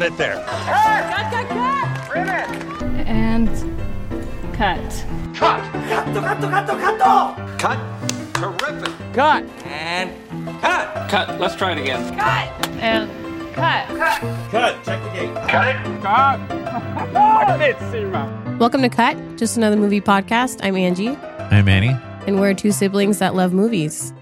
[0.00, 0.42] set it there.
[0.46, 2.16] Cut, cut, cut!
[3.06, 3.48] And
[4.54, 5.04] cut.
[5.34, 5.60] Cut.
[7.58, 7.78] Cut.
[8.32, 8.94] Terrific.
[9.12, 9.44] Cut.
[9.66, 10.10] And
[10.62, 11.10] cut.
[11.10, 11.38] Cut.
[11.38, 12.16] Let's try it again.
[12.16, 12.68] Cut.
[12.78, 13.10] And
[13.54, 13.88] cut.
[13.88, 14.20] Cut.
[14.50, 14.84] Cut.
[14.84, 15.34] Check the gate.
[15.48, 16.02] Cut it.
[16.02, 16.40] Cut.
[18.58, 20.60] Welcome to Cut, just another movie podcast.
[20.62, 21.94] I'm Angie, I'm Manny.
[22.26, 24.14] and we're two siblings that love movies.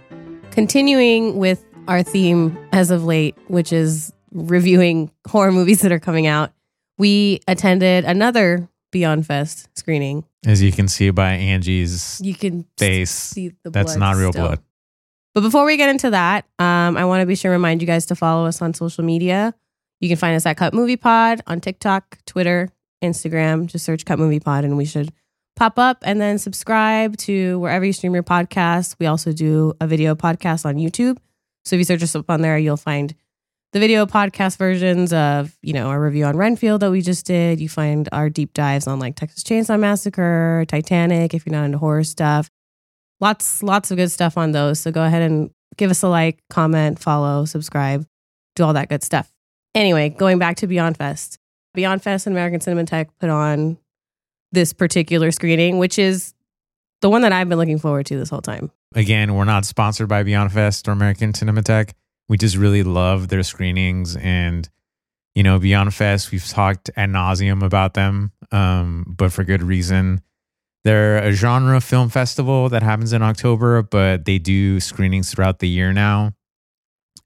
[0.50, 4.12] Continuing with our theme as of late, which is
[4.46, 6.52] reviewing horror movies that are coming out,
[6.98, 10.24] we attended another Beyond Fest screening.
[10.46, 14.32] As you can see by Angie's You can face, see the that's blood not real
[14.32, 14.46] still.
[14.46, 14.60] blood.
[15.34, 17.86] But before we get into that, um, I want to be sure to remind you
[17.86, 19.54] guys to follow us on social media.
[20.00, 22.70] You can find us at Cut Movie Pod on TikTok, Twitter,
[23.04, 23.66] Instagram.
[23.66, 25.12] Just search Cut Movie Pod and we should
[25.54, 28.96] pop up and then subscribe to wherever you stream your podcasts.
[28.98, 31.18] We also do a video podcast on YouTube.
[31.64, 33.14] So if you search us up on there, you'll find
[33.72, 37.60] the video podcast versions of, you know, our review on Renfield that we just did.
[37.60, 41.78] You find our deep dives on like Texas Chainsaw Massacre, Titanic, if you're not into
[41.78, 42.48] horror stuff.
[43.20, 44.80] Lots lots of good stuff on those.
[44.80, 48.06] So go ahead and give us a like comment follow subscribe
[48.56, 49.30] do all that good stuff.
[49.74, 51.38] Anyway going back to beyond fest.
[51.74, 53.78] Beyond fest and american cinematheque put on
[54.50, 56.32] this particular screening which is
[57.02, 58.70] the one that i've been looking forward to this whole time.
[58.94, 61.92] Again, we're not sponsored by Beyond Fest or American Cinematheque.
[62.28, 64.68] We just really love their screenings and
[65.38, 70.20] you know, Beyond Fest, we've talked ad nauseum about them, um, but for good reason.
[70.82, 75.68] They're a genre film festival that happens in October, but they do screenings throughout the
[75.68, 76.32] year now.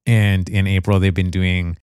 [0.05, 1.79] And in April, they've been doing,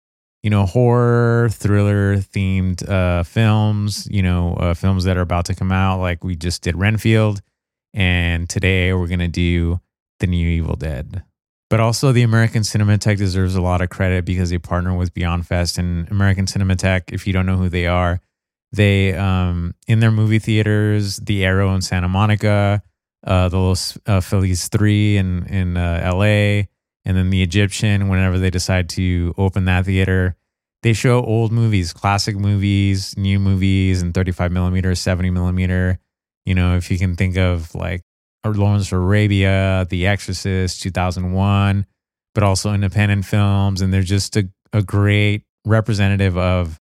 [0.42, 5.54] you know, horror, thriller themed uh, films, you know, uh, films that are about to
[5.54, 6.00] come out.
[6.00, 7.40] Like we just did Renfield.
[7.94, 9.80] And today we're going to do
[10.18, 11.22] The New Evil Dead.
[11.68, 15.46] But also, the American Cinematheque deserves a lot of credit because they partner with Beyond
[15.46, 17.12] Fest and American Cinematheque.
[17.12, 18.20] If you don't know who they are,
[18.72, 22.82] they um, in their movie theaters, the Aero in Santa Monica,
[23.26, 26.68] uh, the Los uh, Feliz Three in in uh, L.A.,
[27.04, 28.08] and then the Egyptian.
[28.08, 30.36] Whenever they decide to open that theater,
[30.82, 35.98] they show old movies, classic movies, new movies, and 35 millimeter, 70 millimeter.
[36.44, 38.02] You know, if you can think of like
[38.54, 41.86] Lawrence of Arabia, The Exorcist, 2001,
[42.34, 43.80] but also independent films.
[43.80, 46.78] And they're just a, a great representative of,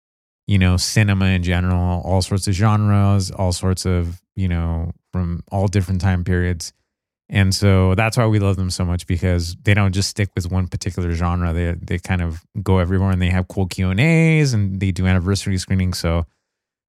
[0.46, 5.42] you know, cinema in general, all sorts of genres, all sorts of, you know, from
[5.50, 6.72] all different time periods.
[7.32, 10.50] And so that's why we love them so much because they don't just stick with
[10.50, 11.52] one particular genre.
[11.52, 14.90] They they kind of go everywhere and they have cool Q and A's and they
[14.90, 15.98] do anniversary screenings.
[15.98, 16.26] So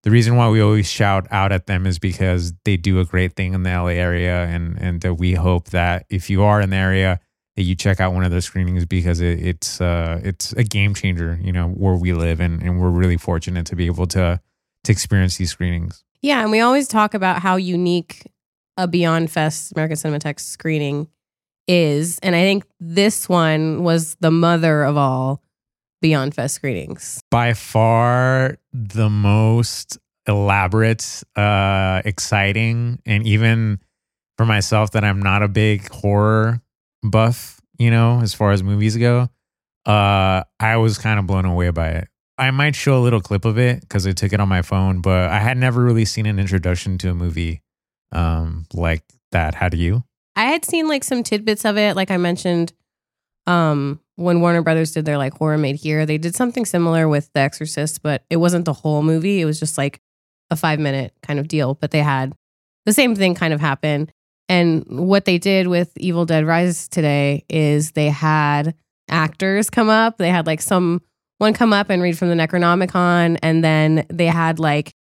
[0.03, 3.35] the reason why we always shout out at them is because they do a great
[3.35, 6.71] thing in the LA area, and and uh, we hope that if you are in
[6.71, 7.19] the area,
[7.55, 10.93] that you check out one of their screenings because it, it's uh it's a game
[10.95, 14.39] changer, you know, where we live, and and we're really fortunate to be able to
[14.83, 16.03] to experience these screenings.
[16.23, 18.23] yeah and we always talk about how unique
[18.77, 21.07] a beyond fest american cinematheque screening
[21.67, 25.41] is and i think this one was the mother of all
[26.01, 29.97] beyond fest screenings By far the most
[30.27, 33.79] elaborate, uh, exciting, and even
[34.37, 36.61] for myself that I'm not a big horror
[37.03, 39.29] buff, you know, as far as movies go,
[39.85, 42.07] uh, I was kind of blown away by it.
[42.37, 45.01] I might show a little clip of it because I took it on my phone,
[45.01, 47.61] but I had never really seen an introduction to a movie
[48.11, 49.55] um, like that.
[49.55, 50.03] How do you?
[50.35, 52.73] I had seen like some tidbits of it, like I mentioned,
[53.47, 56.05] um, when Warner Brothers did their like horror made here.
[56.05, 59.41] They did something similar with The Exorcist, but it wasn't the whole movie.
[59.41, 59.99] It was just like
[60.49, 61.73] a five minute kind of deal.
[61.75, 62.33] But they had
[62.85, 64.11] the same thing kind of happen.
[64.49, 68.75] And what they did with Evil Dead Rise today is they had
[69.09, 70.17] actors come up.
[70.17, 71.01] They had like some
[71.37, 74.93] one come up and read from the Necronomicon, and then they had like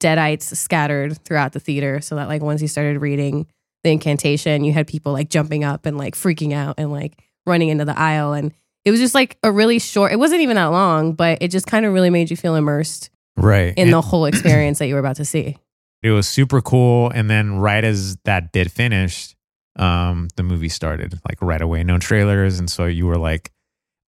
[0.00, 3.46] deadites scattered throughout the theater, so that like once he started reading
[3.82, 7.68] the incantation, you had people like jumping up and like freaking out and like running
[7.68, 8.52] into the aisle, and
[8.86, 10.12] it was just like a really short.
[10.12, 13.10] It wasn't even that long, but it just kind of really made you feel immersed
[13.36, 13.74] Right.
[13.76, 15.58] in And- the whole experience that you were about to see.
[16.02, 19.34] it was super cool and then right as that bit finished
[19.76, 23.50] um the movie started like right away no trailers and so you were like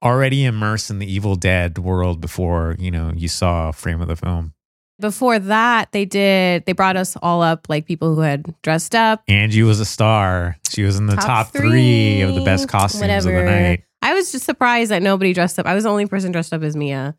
[0.03, 4.07] already immersed in the evil dead world before you know you saw a frame of
[4.07, 4.53] the film
[4.99, 6.65] Before that, they did.
[6.65, 9.23] They brought us all up like people who had dressed up.
[9.27, 13.31] angie was a star she was in the top, three, of the best costumes of
[13.33, 13.83] the night
[14.17, 15.65] was just surprised that nobody dressed up.
[15.65, 17.15] I was the only person dressed up as Mia,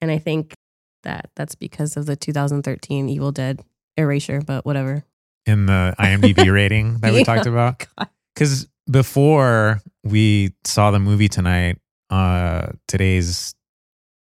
[0.00, 0.54] and I think
[1.02, 3.60] that that's because of the 2013 Evil Dead
[3.96, 4.40] erasure.
[4.40, 5.04] But whatever.
[5.46, 7.24] in the imdb rating that we Yeah.
[7.24, 7.86] talked about
[8.34, 11.78] because before we saw the movie tonight
[12.10, 13.54] uh today's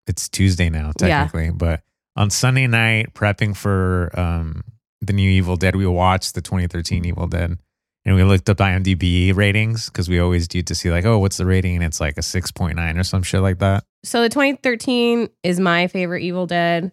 [0.07, 1.09] it's Tuesday now, Yeah.
[1.25, 1.51] technically.
[1.51, 1.83] But
[2.17, 4.65] on Sunday night, prepping for um,
[5.01, 7.57] the new Evil Dead, we watched the 2013 Evil Dead.
[8.05, 11.37] And we looked up IMDb ratings because we always do to see like, oh, what's
[11.37, 11.77] the rating?
[11.77, 13.85] And it's like a 6.9 or some shit like that.
[14.05, 16.93] So the 2013 is my favorite Evil Dead.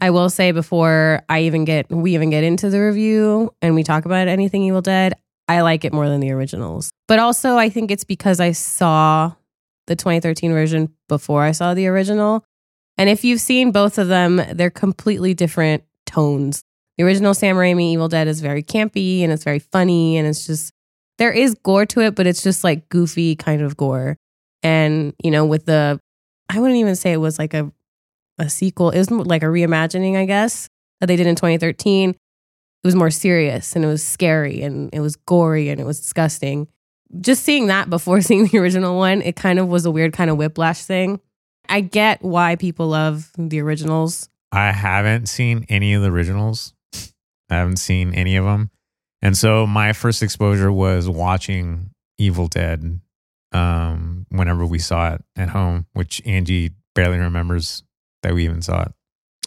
[0.00, 3.82] I will say before I even get we even get into the review and we
[3.82, 5.14] talk about anything Evil Dead,
[5.48, 6.90] I like it more than the originals.
[7.08, 9.32] But also I think it's because I saw
[9.86, 12.44] the 2013 version before I saw the original.
[12.96, 16.62] And if you've seen both of them, they're completely different tones.
[17.02, 20.72] Original Sam Raimi Evil Dead is very campy and it's very funny and it's just
[21.18, 24.16] there is gore to it, but it's just like goofy kind of gore.
[24.62, 26.00] And, you know, with the
[26.48, 27.72] I wouldn't even say it was like a
[28.38, 28.90] a sequel.
[28.90, 30.68] It was like a reimagining, I guess,
[31.00, 32.10] that they did in 2013.
[32.10, 32.16] It
[32.84, 36.68] was more serious and it was scary and it was gory and it was disgusting.
[37.20, 40.30] Just seeing that before seeing the original one, it kind of was a weird kind
[40.30, 41.20] of whiplash thing.
[41.68, 44.28] I get why people love the originals.
[44.50, 46.74] I haven't seen any of the originals.
[47.52, 48.70] I haven't seen any of them.
[49.20, 53.00] And so my first exposure was watching Evil Dead
[53.52, 57.82] um, whenever we saw it at home, which Angie barely remembers
[58.22, 58.92] that we even saw it.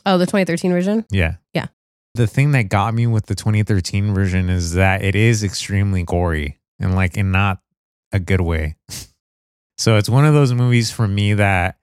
[0.06, 1.06] Oh, the 2013 version?
[1.10, 1.36] Yeah.
[1.54, 1.68] Yeah.
[2.14, 6.60] The thing that got me with the 2013 version is that it is extremely gory
[6.80, 7.60] and like in not
[8.12, 8.76] a good way.
[9.78, 11.78] so it's one of those movies for me that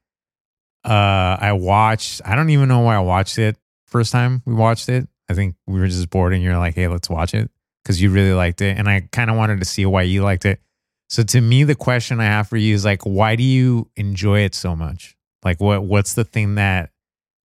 [0.84, 2.22] uh I watched.
[2.24, 5.06] I don't even know why I watched it first time we watched it.
[5.32, 7.50] I think we were just bored and you're like, "Hey, let's watch it."
[7.84, 10.44] Cuz you really liked it and I kind of wanted to see why you liked
[10.44, 10.60] it.
[11.08, 14.40] So to me the question I have for you is like why do you enjoy
[14.40, 15.16] it so much?
[15.44, 16.90] Like what what's the thing that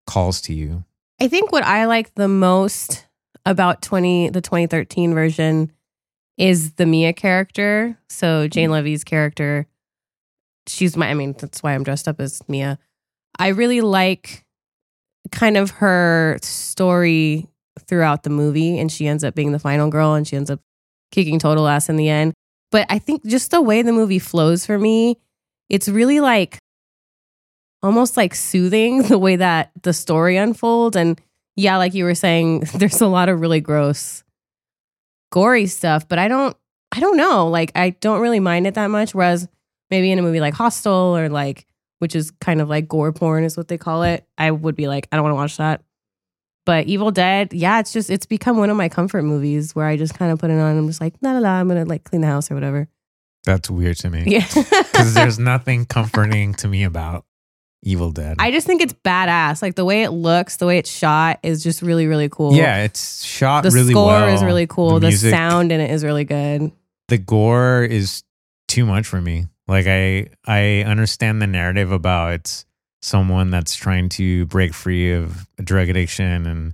[0.05, 0.83] calls to you?
[1.19, 3.07] I think what I like the most
[3.45, 5.71] about 20 the 2013 version
[6.37, 7.97] is the Mia character.
[8.09, 8.73] So Jane mm-hmm.
[8.73, 9.65] Levy's character,
[10.67, 12.77] she's my I mean, that's why I'm dressed up as Mia.
[13.39, 14.45] I really like
[15.31, 17.47] kind of her story
[17.87, 20.59] throughout the movie and she ends up being the final girl and she ends up
[21.11, 22.33] kicking total ass in the end.
[22.71, 25.17] But I think just the way the movie flows for me,
[25.69, 26.59] it's really like
[27.81, 30.95] almost like soothing the way that the story unfolds.
[30.95, 31.19] And
[31.55, 34.23] yeah, like you were saying, there's a lot of really gross,
[35.31, 36.55] gory stuff, but I don't,
[36.91, 37.47] I don't know.
[37.47, 39.13] Like, I don't really mind it that much.
[39.13, 39.47] Whereas
[39.89, 41.65] maybe in a movie like Hostel or like,
[41.99, 44.87] which is kind of like gore porn is what they call it, I would be
[44.87, 45.81] like, I don't want to watch that.
[46.67, 49.95] But Evil Dead, yeah, it's just, it's become one of my comfort movies where I
[49.97, 51.81] just kind of put it on and I'm just like, la la la, I'm going
[51.81, 52.89] to like clean the house or whatever.
[53.45, 54.25] That's weird to me.
[54.27, 54.45] Yeah.
[54.97, 57.23] Because there's nothing comforting to me about
[57.83, 58.35] Evil Dead.
[58.39, 59.61] I just think it's badass.
[59.61, 62.53] Like the way it looks, the way it's shot is just really, really cool.
[62.53, 64.27] yeah, it's shot The really score well.
[64.33, 64.99] is really cool.
[64.99, 66.71] The, music- sound in it is really good.
[67.07, 68.23] the gore is
[68.67, 69.45] too much for me.
[69.69, 72.65] Like I I understand the narrative about it's
[73.07, 76.73] someone that's trying to break free of a drug addiction and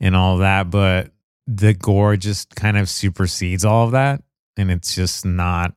[0.00, 1.10] and all that, but
[1.46, 4.22] the gore just kind of supersedes all of that,
[4.56, 5.74] and it's just not.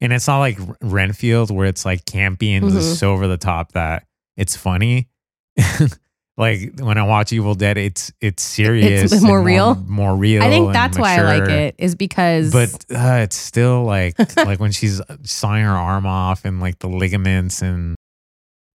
[0.00, 2.72] And it's not like Renfield where it's like campy and Mhm.
[2.72, 4.04] just so over the top that
[4.36, 5.08] it's funny.
[6.36, 9.74] like when I watch Evil Dead, it's it's serious, and more real?
[9.74, 10.42] more real.
[10.42, 14.60] I think that's why I like it, is because but uh, it's still like like
[14.60, 17.96] when she's sawing her arm off and like the ligaments and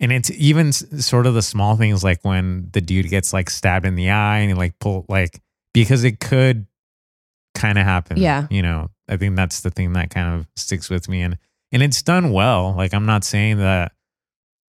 [0.00, 3.50] and it's even s- sort of the small things like when the dude gets like
[3.50, 5.40] stabbed in the eye and he like pull like
[5.72, 6.66] because it could
[7.54, 8.16] kind of happen.
[8.16, 8.46] Yeah.
[8.50, 11.38] you know, I think that's the thing that kind of sticks with me and
[11.72, 12.74] and it's done well.
[12.76, 13.92] Like I'm not saying that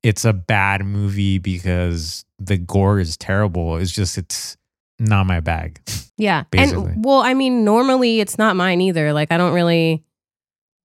[0.02, 3.76] it's a bad movie because the gore is terrible.
[3.76, 4.56] It's just it's
[4.99, 5.80] not my bag.
[6.16, 6.44] yeah.
[6.50, 6.92] basically.
[6.92, 9.12] And well, I mean, normally it's not mine either.
[9.12, 10.04] Like I don't really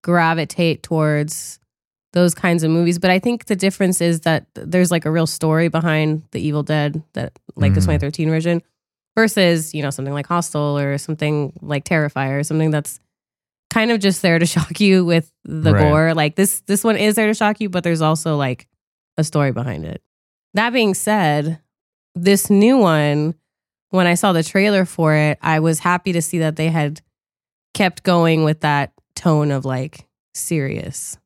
[0.03, 1.59] gravitate towards
[2.13, 5.27] those kinds of movies, but I think the difference is that there's like a real
[5.27, 7.85] story behind the Evil Dead that like the Mhm.
[7.85, 8.61] 2013 version
[9.15, 12.99] versus, you know, something like Hostel or something like Terrifier, something that's
[13.71, 15.81] kind of just there to shock you with the Right.
[15.81, 16.13] gore.
[16.13, 18.67] Like this this one is there to shock you, but there's also like
[19.17, 20.01] a story behind it.
[20.53, 21.59] That being said,
[22.15, 23.33] this new one,
[23.89, 27.01] when I saw the trailer for it, I was happy to see that they had
[27.73, 30.05] kept going with that tone of like
[30.35, 31.17] serious.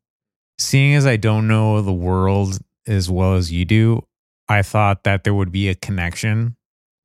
[0.57, 4.05] Seeing as I don't know the world as well as you do,
[4.49, 6.55] I thought that there would be a connection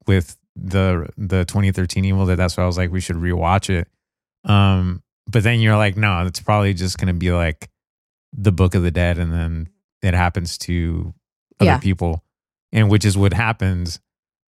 [0.07, 2.39] with the the 2013 Evil Dead.
[2.39, 3.89] That's why I was like, we should rewatch it.
[4.49, 7.69] Um, but then you're like, no, it's probably just gonna be like
[8.33, 9.69] the Book of the Dead, and then
[10.03, 11.15] it happens to
[11.61, 11.79] other Yeah.
[11.79, 12.23] people,
[12.73, 14.01] and which is what happens.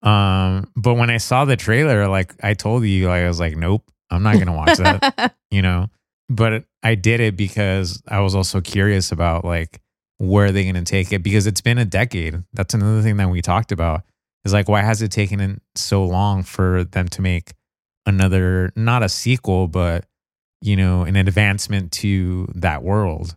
[0.01, 3.55] Um, but when I saw the trailer, like I told you, like I was like,
[3.55, 5.87] nope, I'm not gonna watch that you know
[6.29, 9.81] but i did it because i was also curious about like
[10.17, 12.43] where are they going to take it because it's been a decade.
[12.53, 14.03] That's another thing that we talked about.
[14.45, 17.53] Is like why has it taken so long for them to make
[18.05, 20.05] another not a sequel but
[20.61, 23.35] you know an advancement to that world.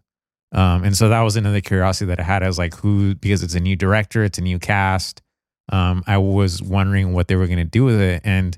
[0.52, 2.42] Um, and so that was another curiosity that I had.
[2.42, 5.22] I was like, who because it's a new director, it's a new cast.
[5.70, 8.56] Um, I was wondering what they were going to do with it, and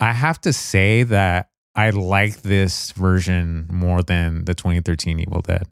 [0.00, 5.66] I have to say that I like this version more than the 2013 Evil Dead.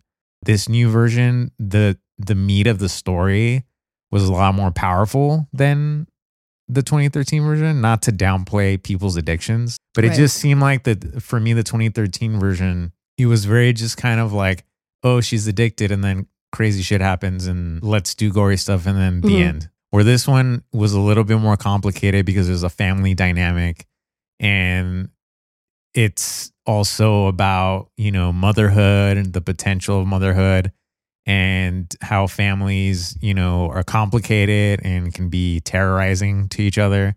[0.45, 3.65] This new version, the the meat of the story
[4.11, 6.07] was a lot more powerful than
[6.69, 7.81] the 2013 version.
[7.81, 10.17] Not to downplay people's addictions, but it Right.
[10.17, 14.33] just seemed like that for me, the 2013 version, it was very just kind of
[14.33, 14.65] like,
[15.03, 19.21] oh, she's addicted, and then crazy shit happens, and let's do gory stuff, and then
[19.23, 19.41] the Mhm.
[19.43, 19.69] end.
[19.91, 23.87] Where this one was a little bit more complicated because there's a family dynamic
[24.41, 25.09] and
[25.95, 30.73] it's also about you know motherhood and the potential of motherhood
[31.27, 37.15] and how families you know are complicated and can be terrorizing to each other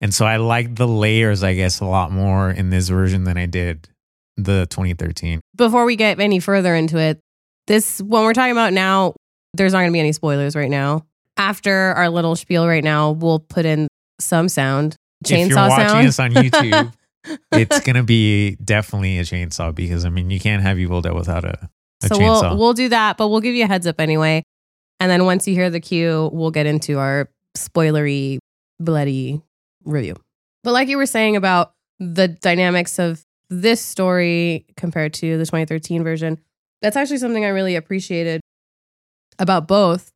[0.00, 3.36] and so i like the layers i guess a lot more in this version than
[3.36, 3.88] i did
[4.36, 7.18] the 2013 Before we get any further into it,
[7.66, 9.14] this when we're talking about now,
[9.54, 11.04] there's not going to be any spoilers right now.
[11.36, 13.88] After our little spiel right now, we'll put in
[14.20, 16.06] some sound, chainsaw if you're watching sound.
[16.06, 16.92] this on youtube
[17.52, 21.44] it's gonna be definitely a chainsaw because i mean you can't have evil dead without
[21.44, 21.68] a,
[22.02, 24.42] a so chainsaw we'll we'll do that, but we'll give you a heads up anyway.
[25.00, 28.38] And then once you hear the cue, we'll get into our spoilery,
[28.80, 29.40] bloody
[29.84, 30.16] review.
[30.64, 36.02] But like you were saying about the dynamics of this story compared to the 2013
[36.02, 36.38] version,
[36.82, 38.40] that's actually something I really appreciated
[39.38, 40.12] about both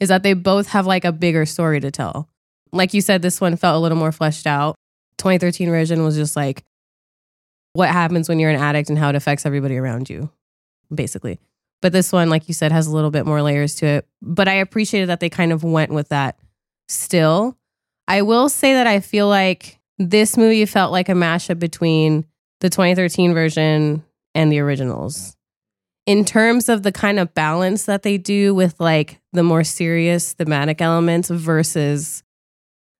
[0.00, 2.28] is that they both have like a bigger story to tell.
[2.72, 4.74] Like you said, this one felt a little more fleshed out.
[5.22, 6.64] 2013 version was just like
[7.74, 10.28] what happens when you're an addict and how it affects everybody around you,
[10.92, 11.38] basically.
[11.80, 14.08] But this one, like you said, has a little bit more layers to it.
[14.20, 16.40] But I appreciated that they kind of went with that
[16.88, 17.56] still.
[18.08, 22.26] I will say that I feel like this movie felt like a mashup between
[22.60, 25.36] the 2013 version and the originals.
[26.04, 30.32] In terms of the kind of balance that they do with like the more serious
[30.32, 32.24] thematic elements versus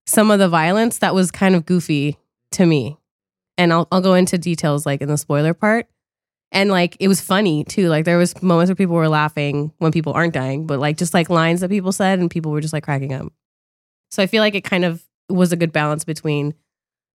[0.06, 2.18] some of the violence that was kind of goofy
[2.52, 2.96] to me.
[3.58, 5.86] And I'll I'll go into details like in the spoiler part.
[6.50, 7.88] And like it was funny too.
[7.88, 11.14] Like there was moments where people were laughing when people aren't dying, but like just
[11.14, 13.32] like lines that people said and people were just like cracking up.
[14.10, 16.54] So I feel like it kind of was a good balance between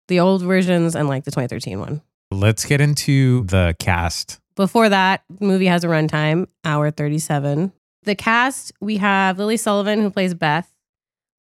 [0.07, 2.01] the old versions and like the 2013 one.
[2.31, 7.71] let's get into the cast Before that, movie has a runtime, hour 37.
[8.03, 10.71] The cast, we have Lily Sullivan, who plays Beth.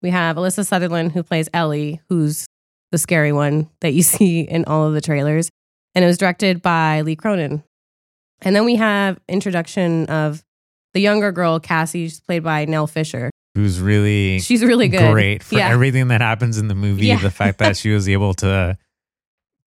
[0.02, 2.46] We have Alyssa Sutherland, who plays Ellie, who's
[2.92, 5.48] the scary one that you see in all of the trailers.
[5.94, 7.62] And it was directed by Lee Cronin.
[8.42, 10.42] And then we have introduction of
[10.92, 13.30] the younger girl, Cassie, she's played by Nell Fisher.
[13.54, 15.10] who's really She's really good.
[15.12, 15.70] great for Yeah.
[15.70, 17.06] everything that happens in the movie.
[17.06, 17.18] Yeah.
[17.18, 18.76] The fact that she was able to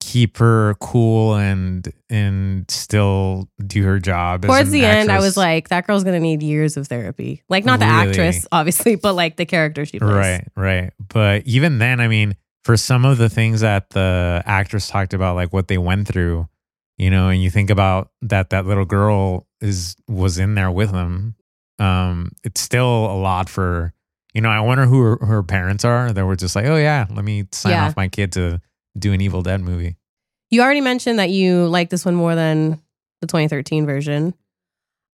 [0.09, 4.41] keep her cool and and still do her job.
[4.43, 7.43] Towards the end, I was like, that girl's gonna need years of therapy.
[7.49, 8.09] Like not the Really?
[8.09, 10.11] actress, obviously, but like the character she plays.
[10.11, 10.93] right, right.
[11.13, 15.35] But even then, I mean, for some of the things that the actress talked about,
[15.35, 16.47] like what they went through,
[16.97, 20.91] you know, and you think about that that little girl is was in there with
[20.91, 21.35] them.
[21.77, 23.93] Um, it's still a lot for
[24.33, 24.49] you know.
[24.49, 26.11] I wonder who her, her parents are.
[26.11, 27.85] That were just like, oh yeah, let me sign Yeah.
[27.85, 28.59] off my kid to
[28.97, 29.95] do an Evil Dead movie.
[30.51, 32.81] You already mentioned that you like this one more than
[33.21, 34.33] the 2013 version.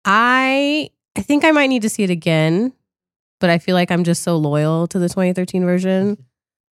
[0.04, 2.72] I I think I might need to see it again,
[3.40, 6.22] but I feel like I'm just so loyal to the 2013 version.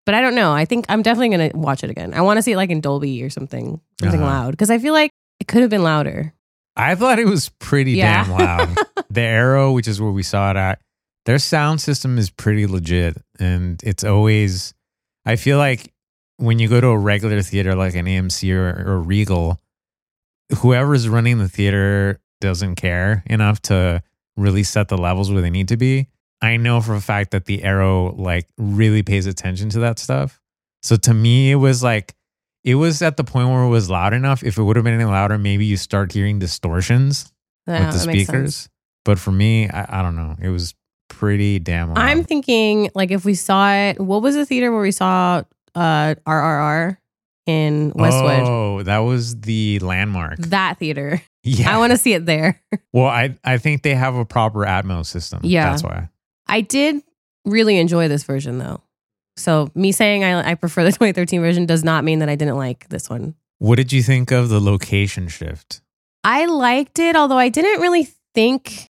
[0.06, 0.54] But I don't know.
[0.54, 2.14] I think I'm definitely gonna watch it again.
[2.14, 4.30] I want to see it like in Dolby or something, something Uh-huh.
[4.30, 6.34] loud, because I feel like it could have been louder.
[6.76, 8.24] I thought it was pretty Yeah.
[8.24, 8.78] damn loud.
[9.10, 10.80] the Aero, which is where we saw it at,
[11.26, 13.18] their sound system is pretty legit.
[13.40, 14.74] And it's always,
[15.26, 15.92] I feel like
[16.38, 19.60] when you go to a regular theater like an AMC or, or Regal,
[20.60, 24.02] whoever's running the theater doesn't care enough to
[24.36, 26.08] really set the levels where they need to be.
[26.42, 30.40] I know for a fact that the Aero like really pays attention to that stuff.
[30.84, 32.14] So to me, it was like,
[32.64, 34.44] it was at the point where it was loud enough.
[34.44, 37.32] If it would have been any louder, maybe you start hearing distortions
[37.66, 38.28] Yeah, with the that makes sense.
[38.28, 38.70] speakers.
[39.06, 40.36] But for me, I, I don't know.
[40.40, 40.76] It was
[41.10, 41.98] pretty damn loud.
[41.98, 45.42] I'm thinking like if we saw it, what was the theater where we saw
[45.78, 46.98] uh RRR
[47.46, 48.40] in Westwood?
[48.48, 50.40] Oh, that was the landmark.
[50.40, 51.22] That theater.
[51.44, 51.74] yeah.
[51.74, 52.62] I want to see it there.
[52.94, 55.42] well, I I think they have a proper Atmos system.
[55.44, 55.70] Yeah.
[55.70, 56.10] That's why.
[56.48, 57.02] I did
[57.46, 58.82] really enjoy this version though.
[59.38, 62.58] So me saying I, I prefer the 2013 version does not mean that I didn't
[62.58, 63.36] like this one.
[63.60, 65.82] What did you think of the location shift?
[66.24, 68.90] I liked it, although I didn't really think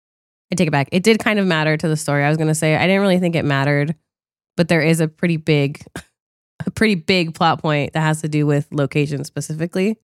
[0.51, 0.89] I take it back.
[0.91, 2.23] It did kind of matter to the story.
[2.23, 3.95] I was gonna say I didn't really think it mattered,
[4.55, 5.81] but there is a pretty big,
[6.67, 9.97] a pretty big plot point that has to do with location specifically.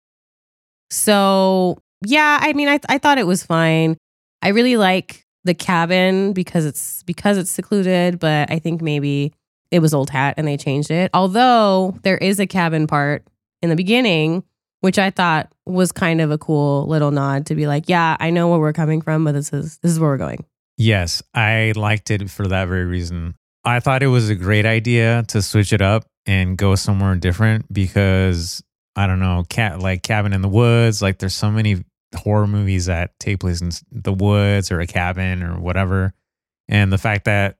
[0.88, 3.96] So yeah, I mean, I I thought it was fine.
[4.40, 9.34] I really like the cabin because it's because it's secluded, but I think maybe
[9.70, 11.10] it was old hat and they changed it.
[11.12, 13.26] Although there is a cabin part
[13.60, 14.44] in the beginning,
[14.80, 18.30] which I thought was kind of a cool little nod to be like, yeah, I
[18.30, 20.44] know where we're coming from, but this is this is where we're going.
[20.76, 23.34] Yes, I liked it for that very reason.
[23.64, 27.72] I thought it was a great idea to switch it up and go somewhere different
[27.72, 28.62] because
[28.96, 31.02] I don't know, cat like cabin in the woods.
[31.02, 35.42] Like there's so many horror movies that take place in the woods or a cabin
[35.42, 36.12] or whatever,
[36.68, 37.56] and the fact that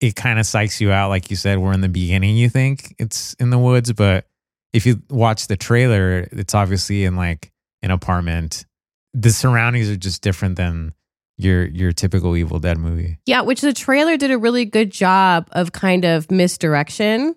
[0.00, 2.94] it kind of psychs you out, like you said, we're in the beginning you think
[2.98, 4.26] it's in the woods, but
[4.72, 8.64] if you watch the trailer, it's obviously in like an apartment.
[9.12, 10.94] The surroundings are just different than
[11.36, 13.18] your your typical Evil Dead movie.
[13.26, 17.34] Yeah, which the trailer did a really good job of kind of misdirection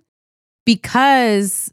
[0.65, 1.71] because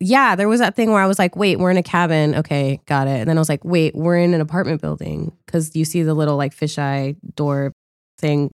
[0.00, 2.36] yeah, there was that thing where I was like, wait, we're in a cabin.
[2.36, 3.20] Okay, got it.
[3.20, 6.14] And then I was like, wait, we're in an apartment building because you see the
[6.14, 7.72] little like fisheye door
[8.18, 8.50] thing,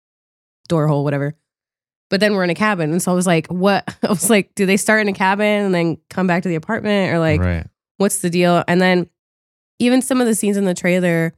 [0.68, 1.34] door hole, whatever.
[2.10, 2.90] But then we're in a cabin.
[2.90, 3.96] And so I was like, what?
[4.02, 6.56] I was like, do they start in a cabin and then come back to the
[6.56, 7.66] apartment or like, right.
[7.96, 8.62] what's the deal?
[8.68, 9.08] And then
[9.78, 11.32] even some of the scenes in the trailer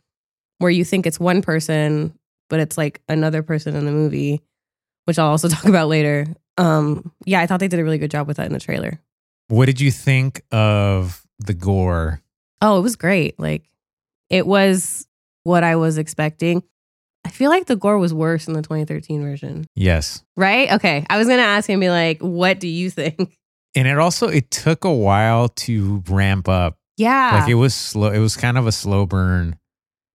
[0.58, 2.18] where you think it's one person,
[2.48, 4.42] but it's like another person in the movie,
[5.04, 6.26] which I'll also talk about later.
[6.58, 9.00] Um, yeah, I thought they did a really good job with that in the trailer.
[9.48, 12.22] What did you think of the gore?
[12.60, 13.38] Oh, it was great.
[13.38, 13.64] Like
[14.30, 15.06] it was
[15.44, 16.62] what I was expecting.
[17.24, 19.64] I feel like the gore was worse in the 2013 version.
[19.74, 20.24] Yes.
[20.36, 20.72] Right?
[20.72, 21.04] Okay.
[21.08, 23.38] I was gonna ask him, be like, what do you think?
[23.74, 26.76] And it also it took a while to ramp up.
[26.96, 27.40] Yeah.
[27.40, 28.10] Like it was slow.
[28.10, 29.56] It was kind of a slow burn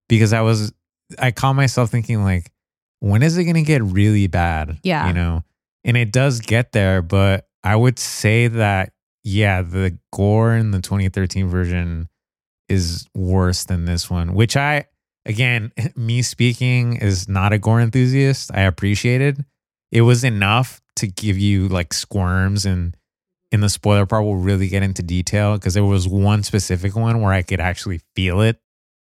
[0.10, 0.74] because I was
[1.18, 2.52] I caught myself thinking like,
[3.00, 4.80] when is it gonna get really bad?
[4.84, 5.08] Yeah.
[5.08, 5.44] You know?
[5.88, 8.92] And it does get there, but I would say that
[9.24, 12.08] yeah, the gore in the 2013 version
[12.70, 14.86] is worse than this one, which I
[15.26, 18.52] again, me speaking is not a gore enthusiast.
[18.54, 19.44] I appreciated.
[19.92, 22.96] It was enough to give you like squirms and
[23.52, 27.22] in the spoiler part we'll really get into detail because there was one specific one
[27.22, 28.60] where I could actually feel it.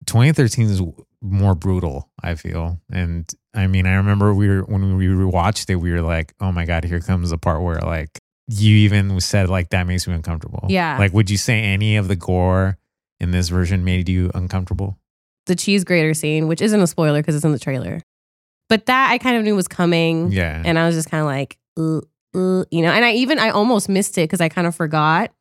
[0.06, 0.82] 2013 is
[1.20, 2.80] more brutal, I feel.
[2.90, 6.52] And I mean, I remember we were when we rewatched it, we were like, "Oh
[6.52, 10.14] my god, here comes the part where like you even said like that makes me
[10.14, 10.98] uncomfortable." Yeah.
[10.98, 12.78] Like, would you say any of the gore
[13.20, 14.98] in this version made you uncomfortable?
[15.46, 18.00] the cheese grater scene, which isn't a spoiler because it's in the trailer.
[18.68, 20.32] But that I kind of knew was coming.
[20.32, 20.62] Yeah.
[20.64, 21.98] And I was just kind of like, uh,
[22.34, 25.32] uh, you know, and I even, I almost missed it because I kind of forgot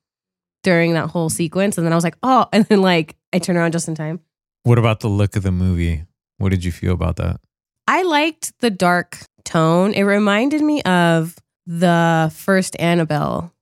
[0.63, 1.77] during that whole sequence.
[1.77, 4.19] And then I was like, oh, and then like I turned around just in time.
[4.63, 6.03] what about the look of the movie?
[6.37, 7.39] What did you feel about that?
[7.93, 9.93] I liked the dark tone.
[9.93, 11.35] It reminded me of
[11.67, 13.53] the first Annabelle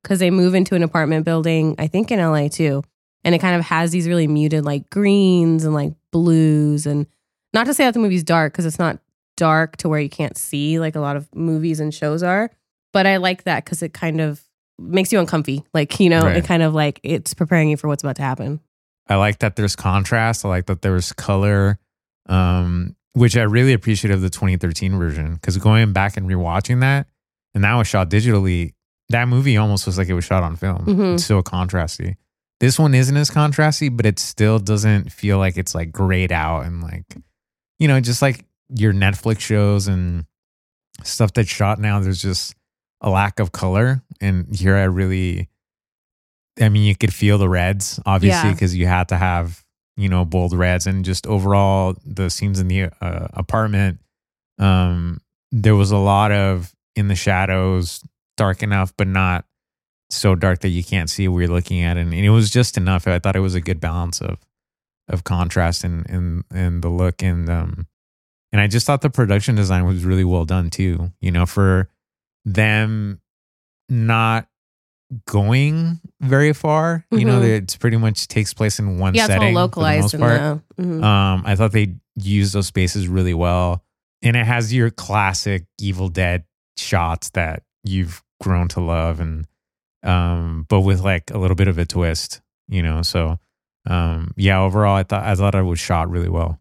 [0.00, 2.84] because they move into an apartment building, I think in LA too.
[3.24, 6.86] And it kind of has these really muted like greens and like blues.
[6.86, 7.08] And
[7.52, 9.00] not to say that the movie's dark because it's not
[9.36, 12.52] dark to where you can't see like a lot of movies and shows are.
[12.92, 14.40] But I like that because it kind of
[14.78, 15.64] makes you uncomfy.
[15.74, 16.36] Like, you know, Right.
[16.36, 18.60] it kind of like it's preparing you for what's about to happen.
[19.08, 20.44] I like that there's contrast.
[20.44, 21.80] I like that there's color,
[22.26, 25.34] um, which I really appreciate of the 2013 version.
[25.34, 27.06] Because going back and rewatching that,
[27.54, 28.74] and that was shot digitally,
[29.08, 30.84] that movie almost was like it was shot on film.
[30.86, 31.14] Mhm.
[31.14, 32.16] It's so contrasty.
[32.60, 36.66] This one isn't as contrasty, but it still doesn't feel like it's like grayed out
[36.66, 37.04] and like,
[37.78, 40.24] you know, just like your Netflix shows and
[41.02, 42.00] stuff that's shot now.
[42.00, 42.54] There's just
[43.00, 45.48] a lack of color, and here I really
[46.60, 48.54] I mean, you could feel the reds, obviously, Yeah.
[48.54, 49.63] because you had to have,
[49.96, 54.00] you know, bold reds and just overall the scenes in the uh, apartment.
[54.58, 55.20] Um,
[55.52, 58.02] there was a lot of in the shadows,
[58.36, 59.44] dark enough, but not
[60.10, 61.96] so dark that you can't see what you're looking at.
[61.96, 63.06] And, and it was just enough.
[63.06, 64.38] I thought it was a good balance of,
[65.08, 67.22] of contrast and, and, and the look.
[67.22, 67.86] And, um,
[68.52, 71.88] and I just thought the production design was really well done too, you know, for
[72.44, 73.20] them
[73.88, 74.46] not
[75.26, 77.04] going very far.
[77.10, 77.56] You know, Mhm.
[77.62, 80.62] it's pretty much takes place in one Yeah, it's all localized for the most part.
[80.80, 81.02] mhm.
[81.04, 83.84] Um, I thought they used those spaces really well,
[84.22, 86.44] and it has your classic Evil Dead
[86.76, 89.46] shots that you've grown to love, and
[90.02, 93.02] um, but with like a little bit of a twist, you know.
[93.02, 93.38] So,
[93.86, 96.60] um, yeah, overall, I thought I thought it was shot really well.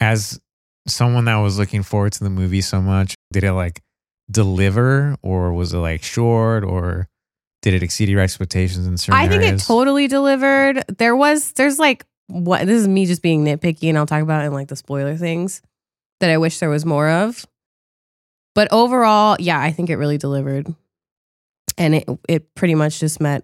[0.00, 0.38] As
[0.86, 3.82] someone that was looking forward to the movie so much, did it like
[4.30, 7.08] deliver, or was it like short, or
[7.66, 9.26] did it exceed your expectations in certain ways?
[9.26, 9.62] I think areas?
[9.64, 10.84] it totally delivered.
[10.98, 14.44] There was, there's like, what, this is me just being nitpicky and I'll talk about
[14.44, 15.62] it in like the spoiler things.
[16.20, 17.44] that I wish there was more of.
[18.54, 20.72] But overall, yeah, I think it really delivered.
[21.76, 23.42] And it it pretty much just met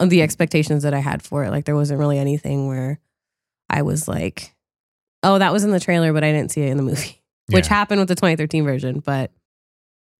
[0.00, 1.50] the expectations that I had for it.
[1.50, 2.98] Like there wasn't really anything where
[3.68, 4.56] I was like,
[5.22, 7.68] "Oh, that was in the trailer, but I didn't see it in the movie." Which
[7.68, 9.30] happened with the 2013 version, but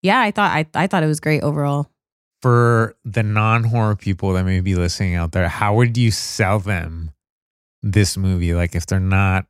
[0.03, 1.91] yeah, I thought I I thought it was great overall.
[2.45, 7.11] For the non-horror people that may be listening out there, how would you sell them
[7.83, 8.53] this movie?
[8.53, 9.47] Like if they're not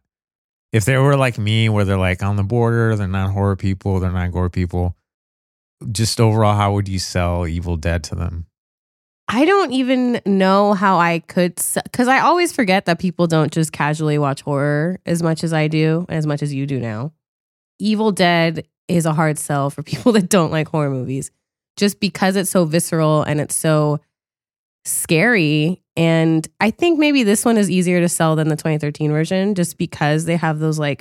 [0.71, 3.99] if they were like me where they're like on the border, they're not horror people,
[3.99, 4.95] they're not gore people.
[5.91, 8.47] Just overall, how would you sell Evil Dead to them?
[9.27, 13.73] I don't even know how I could, because I always forget that people don't just
[13.73, 17.13] casually watch horror as much as I do, as much as you do now.
[17.81, 21.33] Evil Dead is a hard sell for people that don't like horror movies,
[21.77, 24.01] just because it's so visceral and it's so
[24.85, 25.83] scary.
[25.97, 29.79] And I think maybe this one is easier to sell than the 2013 version, just
[29.79, 31.01] because they have those like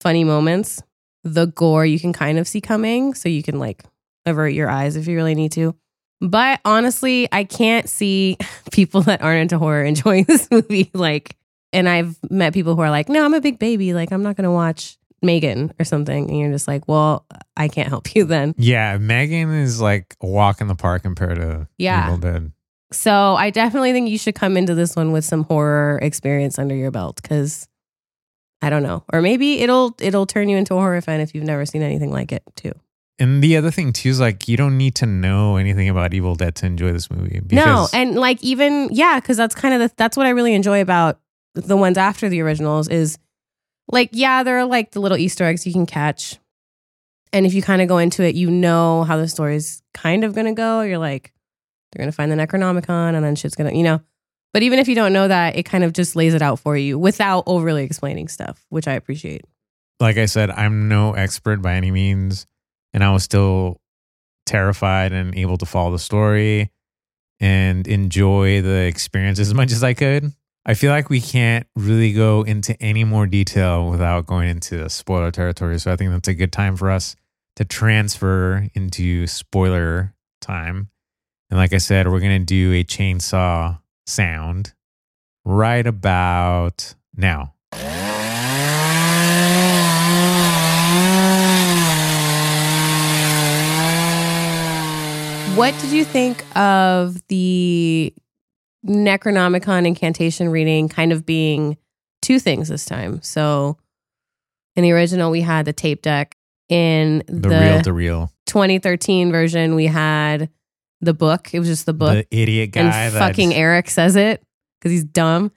[0.00, 0.82] funny moments.
[1.22, 3.84] The gore you can kind of see coming, so you can like
[4.24, 5.74] avert your eyes if you really need to.
[6.20, 8.36] But honestly, I can't see
[8.72, 10.90] people that aren't into horror enjoying this movie.
[10.94, 11.36] Like,
[11.72, 13.94] and I've met people who are like, no, I'm a big baby.
[13.94, 16.28] Like, I'm not going to watch Megan or something.
[16.30, 18.54] And you're just like, well, I can't help you then.
[18.56, 22.06] Yeah, Megan is like a walk in the park compared to Yeah.
[22.06, 22.52] Evil Dead.
[22.92, 26.74] So I definitely think you should come into this one with some horror experience under
[26.74, 27.68] your belt because
[28.62, 29.04] I don't know.
[29.12, 32.10] Or maybe it'll it'll turn you into a horror fan if you've never seen anything
[32.10, 32.72] like it too.
[33.18, 36.34] And the other thing too is like you don't need to know anything about Evil
[36.34, 37.40] Dead to enjoy this movie.
[37.52, 40.80] no, and like even yeah, because that's kind of the that's what I really enjoy
[40.80, 41.20] about
[41.54, 43.18] the ones after the originals is
[43.92, 46.38] like yeah, there are like the little Easter eggs you can catch,
[47.32, 50.34] and if you kind of go into it, you know how the story's kind of
[50.34, 50.82] gonna go.
[50.82, 51.32] You're like,
[51.92, 54.00] they're gonna find the Necronomicon, and then shit's gonna you know.
[54.52, 56.76] But even if you don't know that, it kind of just lays it out for
[56.76, 59.44] you without overly explaining stuff, which I appreciate.
[60.00, 62.46] like I said, I'm no expert by any means,
[62.92, 63.80] and I was still
[64.46, 66.70] terrified and able to follow the story
[67.38, 70.32] and enjoy the experience as much as I could.
[70.66, 75.30] I feel like we can't really go into any more detail without going into spoiler
[75.30, 75.78] territory.
[75.78, 77.16] So I think that's a good time for us
[77.56, 80.90] to transfer into spoiler time.
[81.48, 84.74] And like I said, we're going to do a chainsaw sound
[85.46, 87.54] right about now.
[95.56, 98.12] What did you think of the
[98.86, 101.76] Necronomicon incantation reading kind of being
[102.22, 103.20] two things this time?
[103.22, 103.76] So
[104.76, 106.36] in the original, we had the tape deck.
[106.68, 108.32] In The, the, reel to reel.
[108.46, 110.50] 2013 version, we had
[111.00, 111.52] the book.
[111.52, 112.12] It was just the book.
[112.12, 112.82] The idiot guy.
[112.82, 114.42] and fucking Eric says it
[114.78, 115.50] because he's dumb.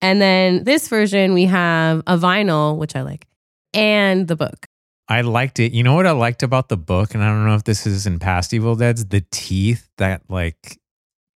[0.00, 3.26] And then this version, we have a vinyl, which I like,
[3.72, 4.66] and the book.
[5.08, 5.72] I liked it.
[5.72, 8.06] You know what I liked about the book, and I don't know if this is
[8.06, 10.78] in past Evil Dead's, the teeth that like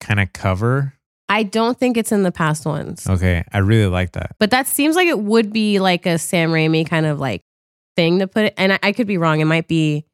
[0.01, 0.95] kind of cover.
[1.29, 3.09] I don't think it's in the past ones.
[3.09, 4.37] Okay, I really like that.
[4.39, 7.43] But that seems like it would be like a Sam Raimi kind of like
[7.97, 8.55] thing to put it.
[8.57, 9.41] And I, I could be wrong.
[9.41, 10.05] It might be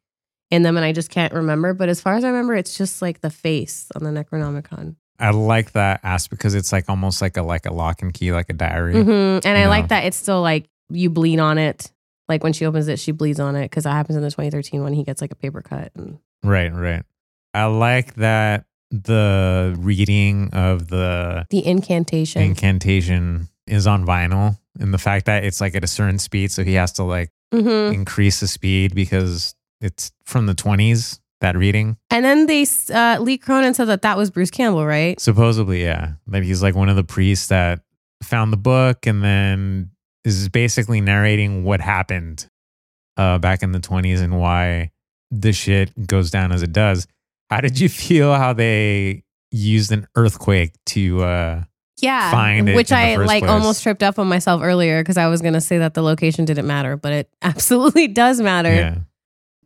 [0.51, 1.75] in them and I just can't remember.
[1.75, 4.97] But as far as I remember, it's just like the face on the Necronomicon.
[5.19, 8.33] I like that aspect because it's like almost like a like a lock and key,
[8.33, 8.95] like a diary.
[9.03, 9.69] hmm And I Yeah.
[9.69, 11.93] like that it's still like you bleed on it.
[12.29, 14.83] Like when she opens it, she bleeds on it because that happens in the 2013
[14.83, 14.93] one.
[14.95, 15.93] He gets like a paper cut.
[15.95, 17.03] And Right, right.
[17.55, 22.43] I like that the reading of the the incantation.
[22.43, 26.63] incantation is on vinyl, and the fact that it's like at a certain speed, so
[26.63, 31.19] he has to like hmm increase the speed because it's from the twenties.
[31.41, 31.97] That reading.
[32.09, 35.19] And then they, uh, Lee Cronin said that that was Bruce Campbell, right?
[35.19, 36.13] Supposedly, yeah.
[36.29, 37.81] That he's like one of the priests that
[38.23, 39.91] found the book and then
[40.25, 42.47] is basically narrating what happened
[43.17, 44.93] uh, back in the 20s and why
[45.33, 47.09] the shit goes down as it does.
[47.53, 51.65] How did you feel how they used an earthquake to uh
[52.01, 52.31] Yeah.
[52.31, 53.51] Find it which I like place.
[53.51, 56.47] almost tripped up on myself earlier because I was going to say that the location
[56.47, 58.73] didn't matter, but it absolutely does matter.
[58.75, 58.99] yeah.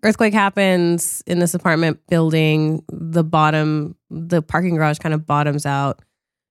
[0.02, 2.82] Earthquake happens in this apartment building.
[2.92, 6.00] The bottom, the parking garage kind of bottoms out,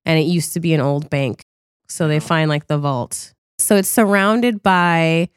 [0.06, 1.46] and it used to be an old bank.
[1.90, 3.34] So they find like the vault.
[3.60, 5.30] So it's surrounded by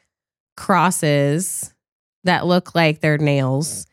[0.57, 1.73] crosses
[2.23, 3.85] that look like they're nails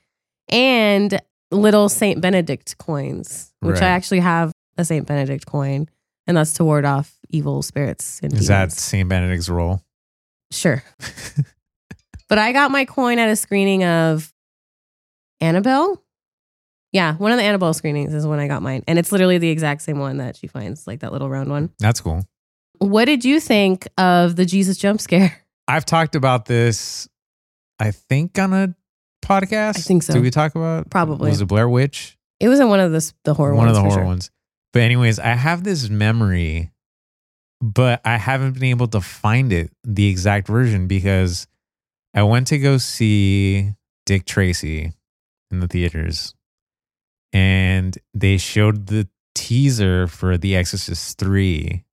[0.49, 3.85] and little Saint Benedict coins, which Right.
[3.85, 5.89] I actually have a Saint Benedict coin,
[6.27, 8.73] and that's to ward off evil spirits and Is that.
[8.73, 9.09] St.
[9.09, 9.83] Benedict's role?
[10.51, 10.83] Sure.
[12.29, 14.33] but I got my coin at a screening of
[15.41, 16.03] Annabelle.
[16.93, 18.83] Yeah, one of the Annabelle screenings is when I got mine.
[18.87, 21.71] And it's literally the exact same one that she finds, like that little round one.
[21.79, 22.25] That's cool.
[22.79, 25.45] What did you think of the Jesus jump scare?
[25.69, 27.09] I've talked about this
[27.79, 28.75] I think, on a
[29.27, 29.79] podcast.
[29.79, 30.13] I think so.
[30.13, 31.31] Did we talk about Probably.
[31.31, 32.17] Was it Blair Witch?
[32.41, 33.77] It was in one of the the horror One ones.
[33.79, 34.05] of the horror sure.
[34.07, 34.31] ones.
[34.73, 36.71] But anyways, I have this memory,
[37.63, 41.47] but I haven't been able to find it, the exact version, because
[42.15, 43.73] I went to go see
[44.05, 44.93] Dick Tracy
[45.51, 46.35] in the theaters,
[47.33, 51.85] and they showed the teaser for The Exorcist 3.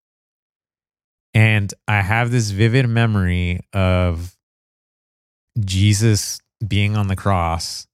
[1.34, 4.36] And I have this vivid memory of
[5.60, 7.88] Jesus being on the cross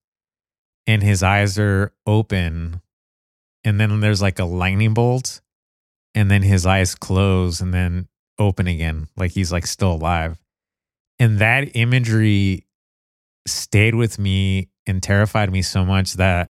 [0.88, 2.82] and his eyes are open
[3.64, 5.42] and then there's like a lightning bolt
[6.16, 10.38] and then his eyes close and then open again like he's like still alive.
[11.20, 12.66] And that imagery
[13.46, 16.48] stayed with me and terrified me so much that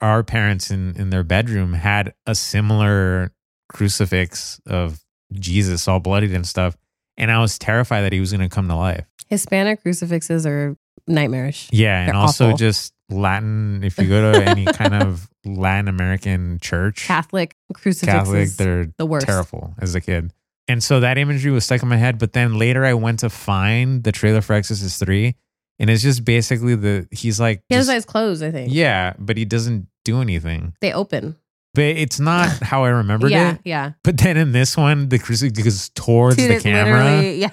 [0.00, 3.32] our parents in in their bedroom had a similar
[3.68, 5.00] crucifix of
[5.32, 6.76] Jesus all bloodied and stuff
[7.16, 9.06] and I was terrified that he was going to come to life.
[9.28, 10.76] Hispanic crucifixes are
[11.06, 11.68] nightmarish.
[11.72, 12.56] yeah, and They're also awful.
[12.58, 13.82] just Latin.
[13.84, 18.06] If you go to any kind of Latin American church, Catholic crucifixes.
[18.14, 19.26] Catholic, they're the worst.
[19.26, 20.32] terrible as a kid.
[20.66, 22.18] And so that imagery was stuck in my head.
[22.18, 25.34] But then later, I went to find the trailer for Exorcist three,
[25.78, 28.42] and it's just basically the he's like, He has just- his eyes closed.
[28.42, 28.72] I think.
[28.72, 30.72] yeah, but he doesn't do anything.
[30.80, 31.36] They open.
[31.74, 33.60] But it's not how I remembered yeah, it.
[33.64, 33.84] yeah.
[33.86, 33.92] Yeah.
[34.04, 37.50] But then in this one, the crucifix goes towards Dude, the camera, Yeah.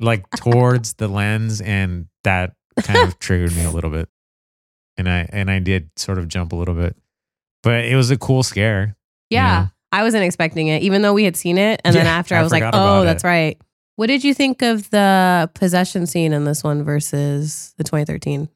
[0.00, 4.08] like towards the lens, and that kind of triggered me a little bit.
[4.96, 6.96] And I and I did sort of jump a little bit,
[7.62, 8.96] but it was a cool scare.
[9.30, 9.46] Yeah.
[9.46, 9.66] Yeah.
[9.92, 11.80] I wasn't expecting it, even though we had seen it.
[11.84, 13.26] And then after I I was like, oh, that's it.
[13.26, 13.58] right.
[13.96, 18.48] What did you think of the possession scene in this one versus the 2013?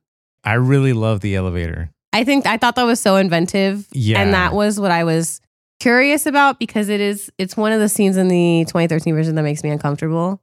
[0.45, 1.91] I really love the elevator.
[2.13, 3.87] I think I thought that was so inventive.
[3.93, 4.23] Yeah.
[4.23, 5.41] And that was what I was
[5.81, 9.43] curious about because it is it's one of the scenes in the 2013 version that
[9.43, 10.41] makes me uncomfortable.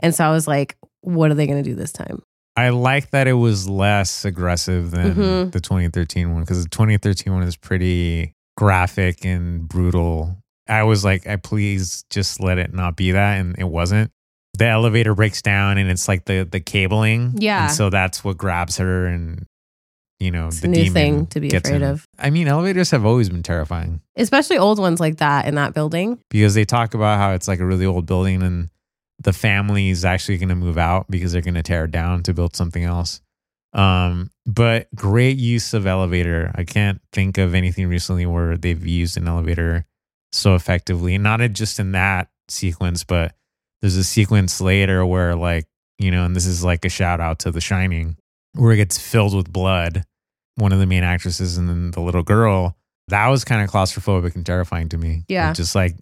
[0.00, 2.22] And so I was like, what are they gonna do this time?
[2.56, 5.52] I like that it was less aggressive than Mhm.
[5.52, 10.36] the 2013 one because the 2013 one is pretty graphic and brutal.
[10.68, 14.10] I was like, I please just let it not be that, and it wasn't.
[14.58, 17.34] The elevator breaks down, and it's like the the cabling.
[17.38, 17.64] Yeah.
[17.64, 19.46] and so that's what grabs her, and
[20.20, 21.90] you know It's the a new thing to be afraid him.
[21.90, 22.06] of.
[22.18, 26.18] I mean, elevators have always been terrifying Especially old ones like that in that building.
[26.30, 28.68] because they talk about how it's like a really old building and
[29.22, 32.22] the family is actually going to move out because they're going to tear it down
[32.24, 33.20] to build something else.
[33.72, 36.50] Um, but great use of elevator.
[36.54, 39.86] I can't think of anything recently where they've used an elevator
[40.32, 41.16] so effectively.
[41.18, 43.34] Not just in that sequence, but
[43.80, 45.66] there's a sequence later where like,
[45.98, 48.16] you know, and this is like a shout out to The Shining,
[48.54, 50.04] where it gets filled with blood.
[50.56, 52.76] One of the main actresses and then the little girl.
[53.08, 55.24] That was kind of claustrophobic and terrifying to me.
[55.28, 55.52] Yeah.
[55.52, 55.96] Just like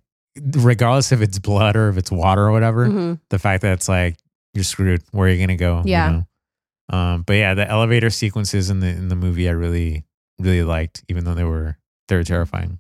[0.55, 3.21] regardless if it's blood or if it's water or whatever, Mhm.
[3.31, 4.17] the fact that it's like
[4.55, 5.03] you're screwed.
[5.13, 5.83] Where are you gonna go?
[5.85, 6.11] you Yeah.
[6.11, 6.97] know?
[6.97, 10.05] Um, but yeah, the elevator sequences in the in the movie I really
[10.41, 11.77] really liked, even though they were
[12.09, 12.79] they were terrifying.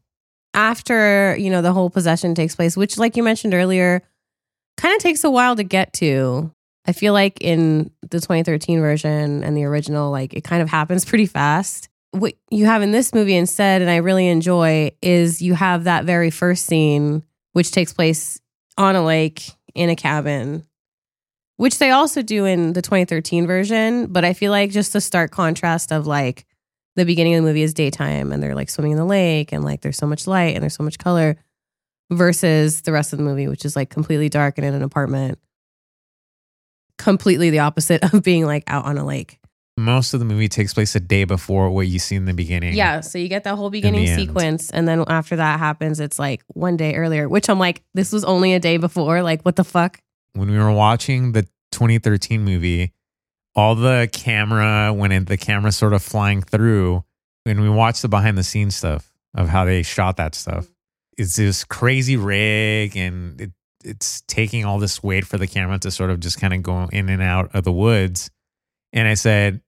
[0.55, 4.03] after you know the whole possession takes place which like you mentioned earlier
[4.77, 6.51] kind of takes a while to get to
[6.87, 11.05] i feel like in the 2013 version and the original like it kind of happens
[11.11, 15.55] pretty fast what you have in this movie instead and i really enjoy is you
[15.55, 18.41] have that very first scene which takes place
[18.79, 20.65] on a lake in a cabin
[21.61, 24.07] which they also do in the 2013 version.
[24.07, 26.47] But i feel like just the stark contrast of like
[26.97, 29.63] the beginning of the movie is daytime and they're like swimming in the lake and
[29.63, 31.37] like there's so much light and there's so much color
[32.11, 35.39] versus the rest of the movie which is like completely dark and in an apartment.
[36.97, 39.39] Completely the opposite of being like out on a lake
[39.85, 42.75] Most of the movie takes place a day before what you see in the beginning.
[42.75, 46.43] yeah so you get that whole beginning sequence and then after that happens it's like
[46.49, 49.64] one day earlier which i'm like this was only a day before like what the
[49.64, 50.01] fuck
[50.35, 52.93] When we were watching the 2013 movie,
[53.55, 57.05] all the camera when it, the camera sort of flying through,
[57.47, 60.66] and we watched the behind the scenes stuff of how they shot that stuff.
[61.16, 63.51] It's this crazy rig, and it,
[63.85, 66.88] it's taking all this weight for the camera to sort of just kind of go
[66.93, 68.31] in and out of the woods.
[68.93, 69.61] And I said,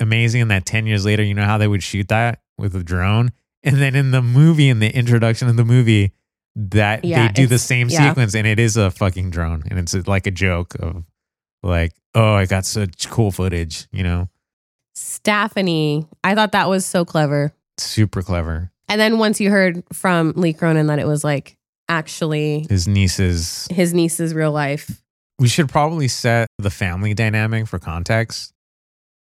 [0.00, 3.32] amazing that 10 years later, you know how they would shoot that with a drone?
[3.62, 6.12] And then in the movie, in the introduction of the movie,
[6.54, 8.08] that Yeah, they do the same yeah.
[8.08, 9.62] sequence and it is a fucking drone.
[9.68, 11.04] And it's uh, like a joke of
[11.62, 14.28] like, oh, I got such cool footage, you know?
[14.94, 17.52] Stephanie, I thought that was so clever.
[17.78, 18.70] Super clever.
[18.88, 21.56] And then once you heard from Lee Cronin that it was like
[21.88, 23.68] actually His nieces.
[23.70, 25.02] his niece's real life.
[25.38, 28.52] We should probably set the family dynamic for context.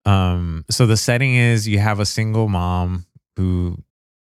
[0.08, 3.04] Um, so the setting is you have a single mom
[3.36, 3.76] who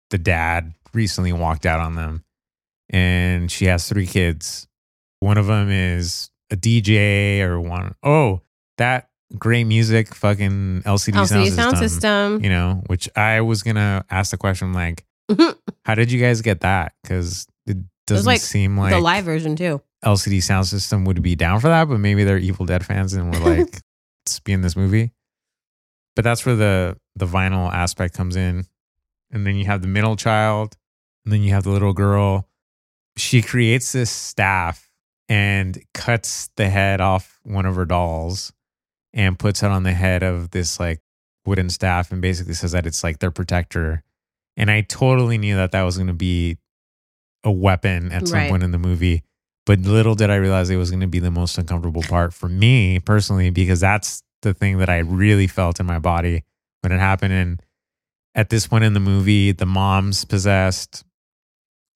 [0.10, 2.24] the dad recently walked out on them,
[2.90, 4.68] and she has three kids.
[5.20, 8.42] One of them is a DJ, or one oh
[8.78, 12.44] that great music, fucking LCD, LCD sound, sound system, system.
[12.44, 15.06] You know, which I was gonna ask the question like,
[15.86, 16.94] how did you guys get that?
[17.04, 19.82] Because it doesn't like seem like the live version too.
[20.04, 23.40] LCD Soundsystem would be down for that, but maybe they're Evil Dead fans and were
[23.58, 23.82] like,
[24.26, 25.12] let's be in this movie.
[26.16, 28.66] But that's where the the vinyl aspect comes in.
[29.32, 30.78] And then you have the middle child,
[31.26, 32.48] and then you have the little girl.
[33.18, 34.90] She creates this staff
[35.28, 38.54] and cuts the head off one of her dolls
[39.14, 41.02] and puts it on the head of this like
[41.46, 44.04] wooden staff and basically says that it's like their protector.
[44.58, 46.58] And I totally knew that that was going to be
[47.44, 48.50] a weapon at some Right.
[48.50, 49.24] point in the movie.
[49.66, 52.48] But little did I realize it was going to be the most uncomfortable part for
[52.48, 56.44] me personally, because that's the thing that I really felt in my body
[56.82, 57.34] when it happened.
[57.34, 57.62] And
[58.36, 61.04] at this point in the movie, the mom's possessed,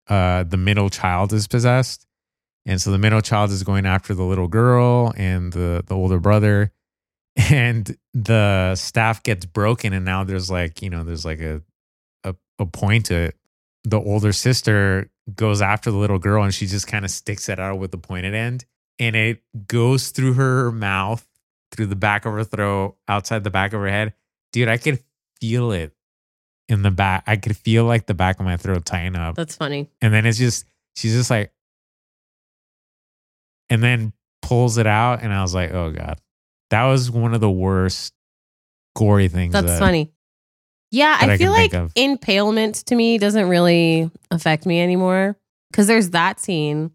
[0.08, 2.06] uh, the middle child is possessed.
[2.66, 6.18] And so the middle child is going after the little girl and the, the older
[6.18, 6.72] brother.
[7.48, 9.92] And the staff gets broken.
[9.92, 11.62] And now there's like, you know, there's like a,
[12.24, 13.36] a, a point to it.
[13.84, 17.58] The older sister goes after the little girl and she just kind of sticks it
[17.58, 18.64] out with the pointed end.
[18.98, 21.26] And it goes through her mouth,
[21.72, 24.14] through the back of her throat, outside the back of her head.
[24.52, 25.00] Dude, I could
[25.40, 25.92] feel it
[26.68, 27.24] in the back.
[27.26, 29.36] I could feel like the back of my throat tighten up.
[29.36, 29.88] That's funny.
[30.00, 31.52] And then it's just, she's just like,
[33.68, 35.22] and then pulls it out.
[35.22, 36.20] And I was like, oh God.
[36.70, 38.12] That was one of the worst
[38.96, 39.52] gory things.
[39.52, 40.12] That's that- funny.
[40.92, 45.36] Yeah, I I feel like impalement to me doesn't really affect me anymore
[45.70, 46.90] because there's that scene.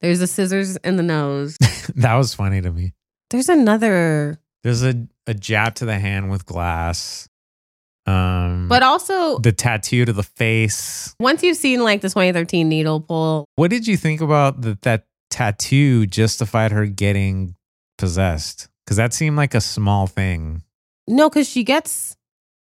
[0.00, 1.56] There's the scissors in the nose.
[1.96, 2.92] that was funny to me.
[3.30, 7.28] There's another, There's a, a jab to the hand with glass.
[8.06, 11.14] Um, but also the tattoo to the face.
[11.18, 14.82] once you've seen like the 2013 needle pull, What did you think about that?
[14.82, 17.54] That tattoo justified her getting
[17.96, 18.68] possessed?
[18.84, 20.62] Because that seemed like a small thing.
[21.08, 22.14] no, because she gets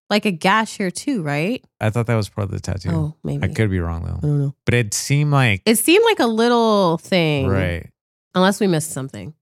[0.08, 1.64] like a gash here too, right?
[1.80, 2.90] I thought that was part of the tattoo.
[2.92, 3.42] Oh, maybe.
[3.42, 4.18] I could be wrong though.
[4.18, 4.54] I don't know.
[4.66, 7.90] but it seemed like It seemed like a little thing, right.
[8.36, 9.34] Unless we missed something.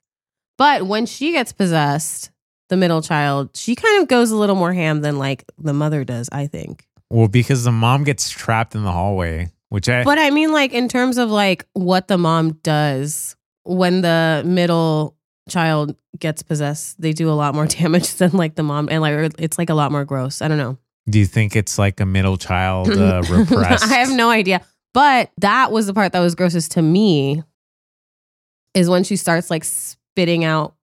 [0.62, 2.30] But when she gets possessed,
[2.68, 6.04] the middle child, she kind of goes a little more ham than like the mother
[6.04, 6.86] does, I think.
[7.10, 10.72] Well, because the mom gets trapped in the hallway, which I But I mean, like,
[10.72, 15.16] in terms of like what the mom does when the middle
[15.48, 19.32] child gets possessed, they do a lot more damage than like the mom, and like
[19.40, 20.40] it's like a lot more gross.
[20.40, 20.78] I don't know.
[21.10, 23.84] do you think it's like a middle child uh, repressed?
[23.90, 24.60] I have no idea.
[24.94, 27.42] But that was the part that was grossest to me
[28.74, 29.64] is when she starts like
[30.12, 30.74] spitting out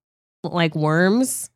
[0.44, 1.50] like worms,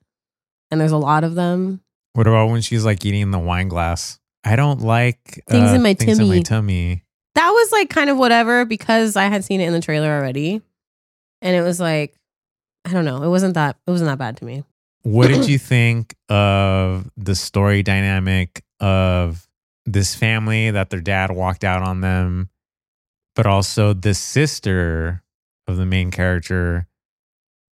[0.72, 1.82] and there's a lot of them.
[2.14, 4.20] What about when she's like eating in the wine glass?
[4.44, 6.44] I don't like Things uh, in my things in my tummy.
[6.44, 7.04] tummy.
[7.36, 10.62] That was like kind of whatever because I had seen it in the trailer already,
[11.42, 12.16] and it was like,
[12.86, 14.64] I don't know, it wasn't that it wasn't that bad to me.
[15.04, 19.48] What did you think of the story dynamic of
[19.86, 22.50] this family that their dad walked out on them,
[23.36, 25.24] but also the sister
[25.68, 26.88] of the main character?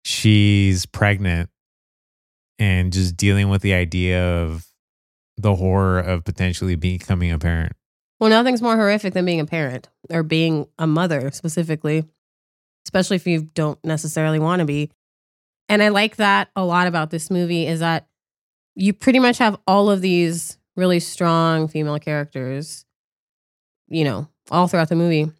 [0.03, 1.49] She's pregnant
[2.57, 4.67] and just dealing with the idea of
[5.37, 7.73] the horror of potentially becoming a parent.
[8.19, 12.05] Well, nothing's more horrific than being a parent or being a mother specifically,
[12.85, 14.91] especially if you don't necessarily want to be.
[15.67, 18.07] And I like that a lot about this movie is that
[18.75, 22.85] you pretty much have all of these really strong female characters,
[23.87, 25.31] you know, all throughout the movie.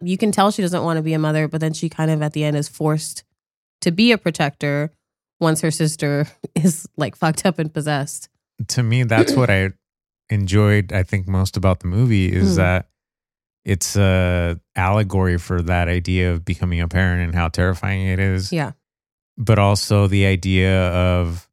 [0.00, 2.22] You can tell she doesn't want to be a mother, but then she kind of
[2.22, 3.24] at the end is forced
[3.82, 4.90] to be a protector
[5.40, 8.28] once her sister is like fucked up and possessed.
[8.68, 9.70] to me that's what i
[10.30, 12.56] enjoyed i think most about the movie is Hmm.
[12.56, 12.88] that
[13.64, 18.52] it's a allegory for that idea of becoming a parent and how terrifying it is
[18.52, 18.72] Yeah.
[19.36, 21.48] but also the idea of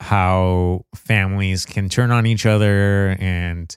[0.00, 3.74] how families can turn on each other and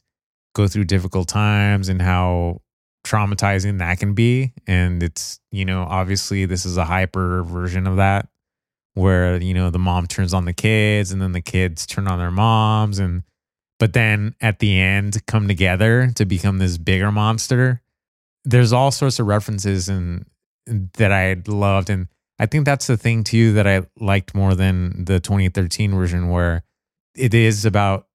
[0.53, 2.61] go through difficult times and how
[3.03, 4.53] traumatizing that can be.
[4.67, 8.27] And it's you know obviously this is a hyper version of that
[8.93, 12.19] where you know the mom turns on the kids and then the kids turn on
[12.19, 12.99] their moms.
[12.99, 13.23] And
[13.77, 17.81] but then at the end come together to become this bigger monster.
[18.45, 20.25] There's all sorts of references and
[20.97, 21.89] that i loved.
[21.89, 26.29] And i think that's the thing too that i liked more than the 2013 version
[26.29, 26.63] where
[27.15, 28.07] it is about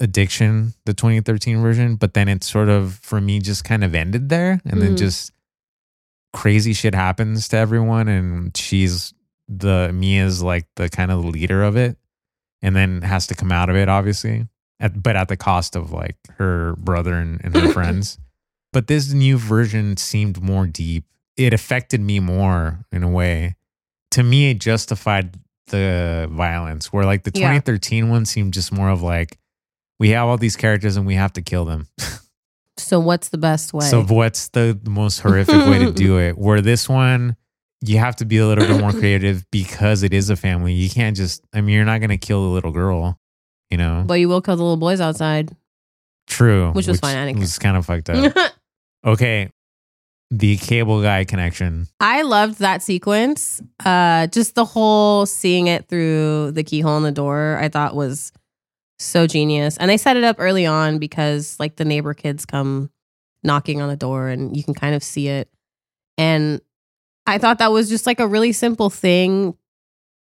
[0.00, 4.28] addiction the 2013 version but then it sort of for me just kind of ended
[4.30, 4.98] there and then Mhm.
[4.98, 5.30] just
[6.32, 9.12] crazy shit happens to everyone and she's
[9.48, 11.98] the Mia's like the kind of leader of it
[12.62, 14.46] and then has to come out of it obviously
[14.78, 18.18] at, but at the cost of like her brother and, and her friends
[18.72, 21.04] but this new version seemed more deep
[21.36, 23.56] it affected me more in a way
[24.12, 25.36] to me it justified
[25.68, 26.92] the violence.
[26.92, 27.46] Where like the Yeah.
[27.60, 29.38] 2013 one seemed just more of like
[30.00, 31.86] we have all these characters and we have to kill them.
[32.78, 33.84] So what's the best way?
[33.84, 36.38] So what's the most horrific way to do it?
[36.38, 37.36] Where this one,
[37.82, 40.72] you have to be a little bit more creative because it is a family.
[40.72, 41.44] You can't just.
[41.52, 43.20] I mean, you're not gonna kill the little girl.
[43.70, 45.54] You know, but you will kill the little boys outside.
[46.26, 46.72] true.
[46.72, 48.34] Which was fine, I didn't was kind of fucked up.
[49.04, 49.50] okay,
[50.30, 51.86] the cable guy connection.
[52.00, 53.60] I loved that sequence.
[53.84, 58.32] Uh, just the whole seeing it through the keyhole in the door, I thought was
[59.00, 59.76] so genius.
[59.78, 62.90] And they set it up early on because like the neighbor kids come
[63.42, 65.48] knocking on the door and you can kind of see it.
[66.18, 66.60] And
[67.26, 69.56] I thought that was just like a really simple thing,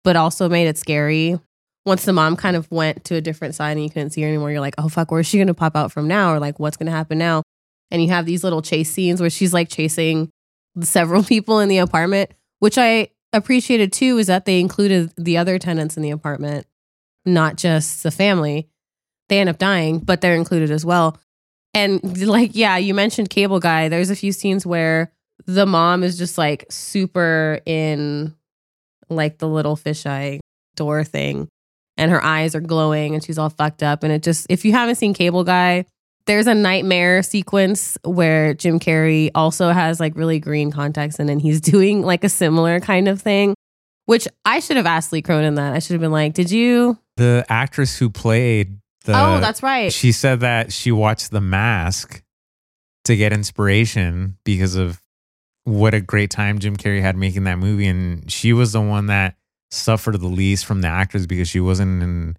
[0.04, 1.38] but also made it scary.
[1.84, 4.28] Once the mom kind of went to a different side and you couldn't see her
[4.28, 6.32] anymore, you're like, oh fuck, where's she gonna pop out from now?
[6.32, 7.42] Or like, what's gonna happen now?
[7.90, 10.30] And you have these little chase scenes where she's like chasing
[10.82, 15.58] several people in the apartment, which I appreciated too, is that they included the other
[15.58, 16.66] tenants in the apartment,
[17.26, 18.68] not just the family.
[19.28, 21.18] They end up dying, but they're included as well.
[21.74, 23.88] And like, yeah, you mentioned Cable Guy.
[23.88, 25.12] There's a few scenes where
[25.44, 28.34] the mom is just like super in
[29.10, 30.38] like the little fisheye
[30.74, 31.48] door thing,
[31.96, 34.02] and her eyes are glowing and she's all fucked up.
[34.02, 35.84] And it just, if you haven't seen Cable Guy,
[36.26, 41.60] there's a nightmare sequence where Jim Carrey also has like really green contacts and he's
[41.72, 43.54] doing like a similar kind of thing,
[44.06, 45.74] which I should have asked Lee Cronin that.
[45.74, 46.98] I should have been like, did you?
[47.16, 49.92] The actress who played the oh, that's right.
[49.92, 52.22] she said that she watched The Mask
[53.04, 55.00] to get inspiration because of
[55.64, 59.06] what a great time Jim Carrey had making that movie, and she was the one
[59.06, 59.36] that
[59.70, 62.36] suffered the least from the actors because she wasn't in,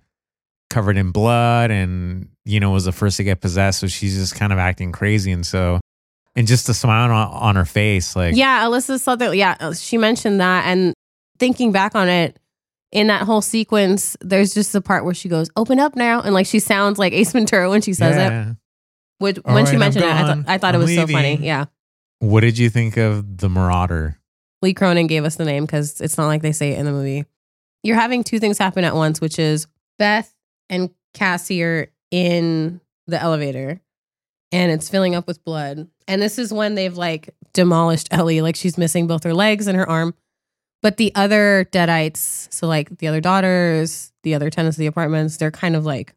[0.70, 4.36] covered in blood and you know was the first to get possessed, so she's just
[4.36, 5.80] kind of acting crazy, and so
[6.36, 9.40] and just the smile on, on her face, like yeah, Alyssa Sutherland.
[9.40, 10.66] Yeah, uh, she mentioned that.
[10.66, 10.94] And
[11.40, 12.40] thinking back on it,
[12.92, 16.34] in that whole sequence, there's just the part where she goes, "Open up now," and
[16.34, 18.56] like she sounds like Ace Ventura when she says it.
[19.20, 21.36] Which, when she right, I'm mentioned it, I thought I thought it was so funny.
[21.38, 21.66] Yeah,
[22.20, 24.20] What did you think of the Marauder?
[24.62, 26.92] Lee Cronin gave us the name because it's not like they say it in the
[26.92, 27.26] movie.
[27.84, 29.68] You're having two things happen at once, which is
[30.00, 30.34] Beth
[30.70, 33.82] and Cassie are in the elevator
[34.52, 35.88] and it's filling up with blood.
[36.08, 39.78] And this is when they've like demolished Ellie, like she's missing both her legs and
[39.78, 40.14] her arm.
[40.88, 45.36] But the other deadites, so like the other daughters, the other tenants of the apartments,
[45.36, 46.14] they're kind of like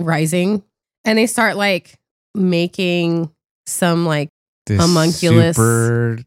[0.00, 0.64] rising
[1.04, 2.00] and they start like
[2.34, 3.30] making
[3.64, 4.28] some like
[4.66, 6.18] This Homunculus super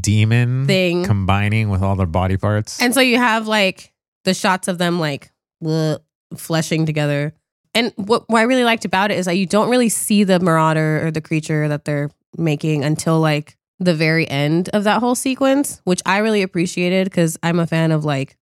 [0.00, 1.04] demon thing.
[1.04, 2.80] combining with all their body parts.
[2.80, 3.92] And so you have like
[4.24, 5.30] the shots of them like
[5.62, 5.98] bleh,
[6.34, 7.34] fleshing together.
[7.74, 10.40] And what, what I really liked about it is that you don't really see the
[10.40, 12.08] marauder or the creature that they're
[12.38, 17.38] making until like the very end of that whole sequence, which I really appreciated because
[17.42, 18.36] I'm a fan of like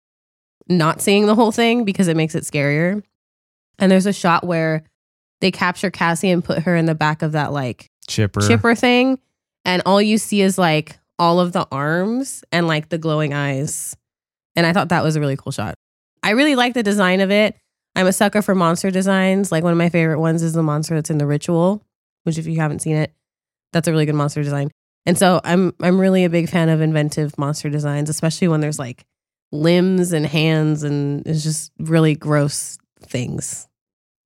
[0.68, 3.02] not seeing the whole thing because it makes it scarier.
[3.78, 4.84] And there's a shot where
[5.40, 8.40] they capture Cassie and put her in the back of that like chipper.
[8.40, 9.18] chipper thing
[9.64, 13.96] and all you see is like all of the arms and like the glowing eyes.
[14.54, 15.74] And i thought that was a really cool shot.
[16.22, 17.56] I really like the design of it.
[17.94, 19.52] I'm a sucker for monster designs.
[19.52, 21.86] Like one of my favorite ones is the monster that's in the ritual
[22.26, 23.14] which if you haven't seen it
[23.72, 24.68] that's a really good monster design
[25.06, 28.78] and so i'm i'm really a big fan of inventive monster designs especially when there's
[28.78, 29.04] like
[29.52, 33.66] limbs and hands and it's just really gross things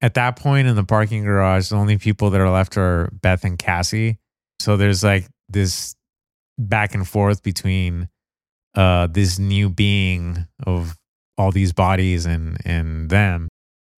[0.00, 3.44] At that point in the parking garage, the only people that are left are Beth
[3.44, 4.16] and Cassie.
[4.58, 5.94] So there's like this
[6.58, 8.08] back and forth between
[8.74, 10.96] uh this new being of
[11.36, 13.48] all these bodies and and them.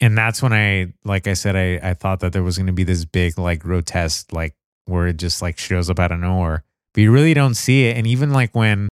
[0.01, 2.73] And that's when I like I said I I thought that there was going to
[2.73, 4.55] be this big like grotesque like
[4.87, 6.65] where it just like shows up out of nowhere.
[6.95, 8.89] But you really don't see it and even like when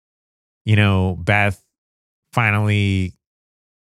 [0.65, 1.63] you know Beth
[2.33, 3.15] finally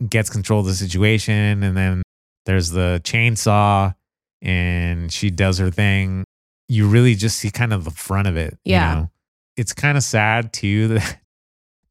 [0.08, 2.02] gets control of the situation and then
[2.46, 3.94] there's the chainsaw
[4.42, 6.24] and she does her thing
[6.68, 8.94] you really just see kind of the front of it you Yeah.
[8.94, 9.10] know?
[9.56, 11.18] it's kind of sad too that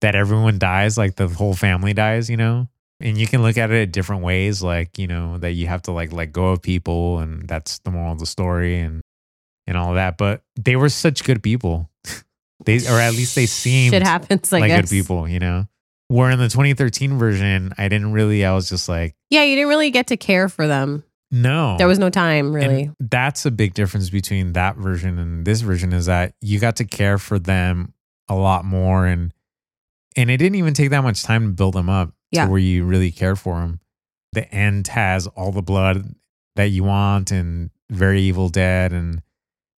[0.02, 2.68] that everyone dies like the whole family dies you know
[3.00, 5.92] and you can look at it different ways like you know that you have to
[5.92, 9.02] like let go of people and that's the moral of the story and
[9.68, 11.90] and all that but they were such good people.
[12.66, 14.82] They or at least they seemed shit happens i like guess.
[14.82, 15.68] good people you know?
[16.08, 19.70] Where in the 2013 version i didn't really i was just like yeah you didn't
[19.70, 21.04] really get to care for them.
[21.30, 21.76] No.
[21.78, 22.84] There was no time really.
[22.86, 26.78] and that's a big difference between that version and this version is that you got
[26.78, 27.94] to care for them
[28.28, 29.32] a lot more and
[30.16, 32.46] and it didn't even take that much time to build them up Yeah.
[32.46, 33.80] to where you really care for them.
[34.34, 36.16] The end has all the blood
[36.56, 39.22] that you want and very evil dead and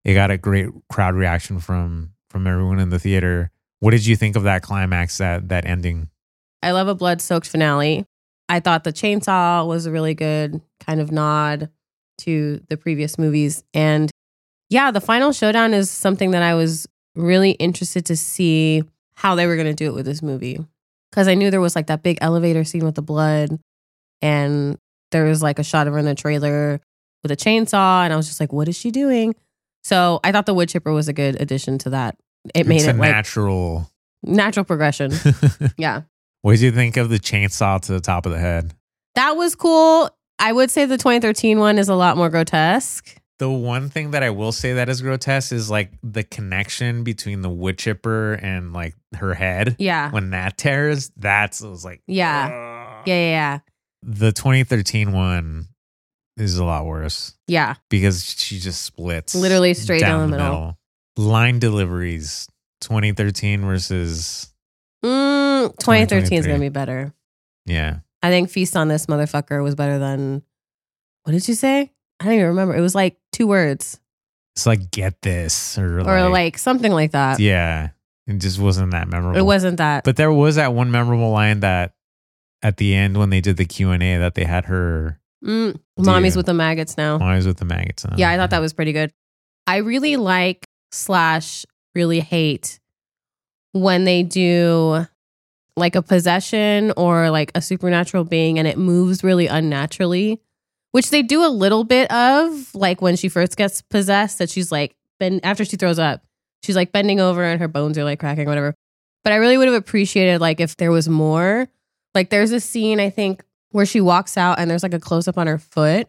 [0.09, 3.51] it got a great crowd reaction from from everyone in the theater.
[3.79, 6.09] What did you think of that climax that that ending?
[6.63, 8.05] I love a blood soaked finale.
[8.49, 11.69] I thought the chainsaw was a really good kind of nod
[12.19, 13.63] to the previous movies.
[13.73, 14.09] And
[14.69, 18.83] yeah, the final showdown is something that I was really interested to see
[19.15, 20.65] how they were going to do it with this movie.
[21.11, 23.59] Because I knew there was like that big elevator scene with the blood,
[24.21, 24.77] and
[25.11, 26.81] there was like a shot of her in the trailer
[27.21, 28.03] with a chainsaw.
[28.03, 29.35] And I was just like, what is she doing?
[29.89, 32.15] So I thought the wood chipper was a good addition to that.
[32.53, 33.89] It made it's it a like natural.
[34.21, 35.11] natural progression.
[35.79, 36.03] yeah.
[36.43, 38.75] what did you think of the chainsaw to the top of the head?
[39.15, 40.11] That was cool.
[40.37, 43.15] I would say the 2013 one is a lot more grotesque.
[43.39, 47.41] The one thing that I will say that is grotesque is like the connection between
[47.41, 49.75] the wood chipper and like her head.
[49.79, 50.11] Yeah.
[50.11, 52.45] When that tears, that's it was like Yeah.
[52.45, 53.59] "Ugh." Yeah, yeah, yeah.
[54.03, 55.67] The 2013 one
[56.39, 57.75] is a lot worse Yeah.
[57.89, 60.77] because she just splits Literally straight down the middle.
[61.17, 62.47] Line deliveries
[62.81, 64.53] 2013 versus
[65.03, 66.47] Mm, 2013 is 2023.
[66.47, 67.13] going to be better.
[67.65, 67.99] yeah.
[68.21, 70.43] I think Feast on This Motherfucker was better than,
[71.23, 71.91] what did you say?
[72.19, 72.75] I don't even remember.
[72.75, 73.97] It was like two words
[74.57, 77.39] It's like get this or, or like something like that.
[77.39, 77.89] yeah.
[78.27, 79.39] It just wasn't that memorable.
[79.39, 80.03] It wasn't that.
[80.03, 81.93] But there was that one memorable line that
[82.61, 85.79] at the end when they did the Q and A that they had her Mm,
[86.05, 87.17] mommy's with the maggots now.
[87.17, 88.05] Mommy's with the maggots.
[88.05, 88.15] now.
[88.17, 89.11] Yeah, I thought that was pretty good.
[89.67, 92.79] I really like slash really hate
[93.71, 95.05] when they do
[95.75, 100.41] like a possession or like a supernatural being and it moves really unnaturally,
[100.91, 104.71] which they do a little bit of, like when she first gets possessed, that she's
[104.71, 106.23] like been after she throws up,
[106.63, 108.73] she's like bending over and her bones are like cracking, whatever.
[109.23, 111.67] But I really would have appreciated like if there was more.
[112.15, 115.27] Like there's a scene I think where she walks out and there's like a close
[115.27, 116.07] up on her foot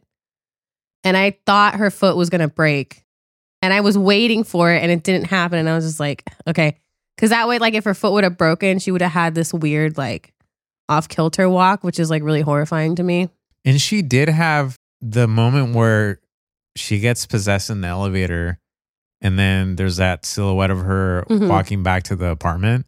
[1.04, 3.04] and I thought her foot was gonna break.
[3.62, 5.58] And I was waiting for it and it didn't happen.
[5.58, 6.78] And I was just like, okay.
[7.18, 9.52] Cause that way, like if her foot would have broken, she would have had this
[9.52, 10.32] weird, like
[10.88, 13.28] off kilter walk, which is like really horrifying to me.
[13.66, 16.20] And she did have the moment where
[16.76, 18.58] she gets possessed in the elevator,
[19.20, 21.48] and then there's that silhouette of her Mhm.
[21.48, 22.86] walking back to the apartment.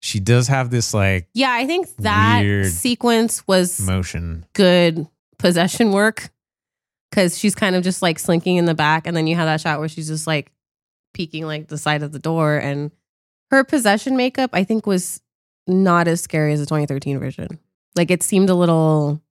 [0.00, 4.44] She does have this like Yeah, I think that sequence was motion.
[4.52, 5.06] good
[5.38, 6.30] possession work.
[7.12, 9.06] Cause she's kind of just like slinking in the back.
[9.06, 10.52] And then you have that shot where she's just like
[11.14, 12.56] peeking like the side of the door.
[12.56, 12.90] And
[13.50, 15.22] her possession makeup, I think, was
[15.66, 17.58] not as scary as the 2013 version.
[17.94, 19.22] Like it seemed a little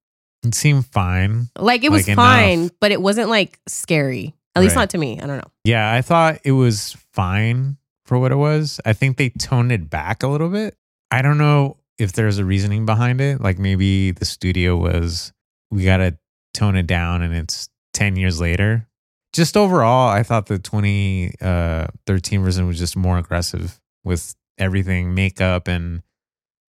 [0.44, 1.50] It seemed fine.
[1.60, 2.72] Like it was Like, fine, enough.
[2.80, 4.34] but it wasn't like scary.
[4.56, 4.84] At least Right.
[4.84, 5.20] not to me.
[5.22, 5.52] I don't know.
[5.66, 8.80] Yeah, I thought it was fine for what it was.
[8.86, 10.76] I think they toned it back a little bit.
[11.12, 13.42] I don't know if there's a reasoning behind it.
[13.42, 15.32] Like maybe the studio was,
[15.72, 16.18] we got to
[16.54, 18.88] tone it down and it's 10 years later.
[19.34, 25.68] Just overall, I thought the 2013 uh, version was just more aggressive with everything, makeup
[25.68, 26.02] and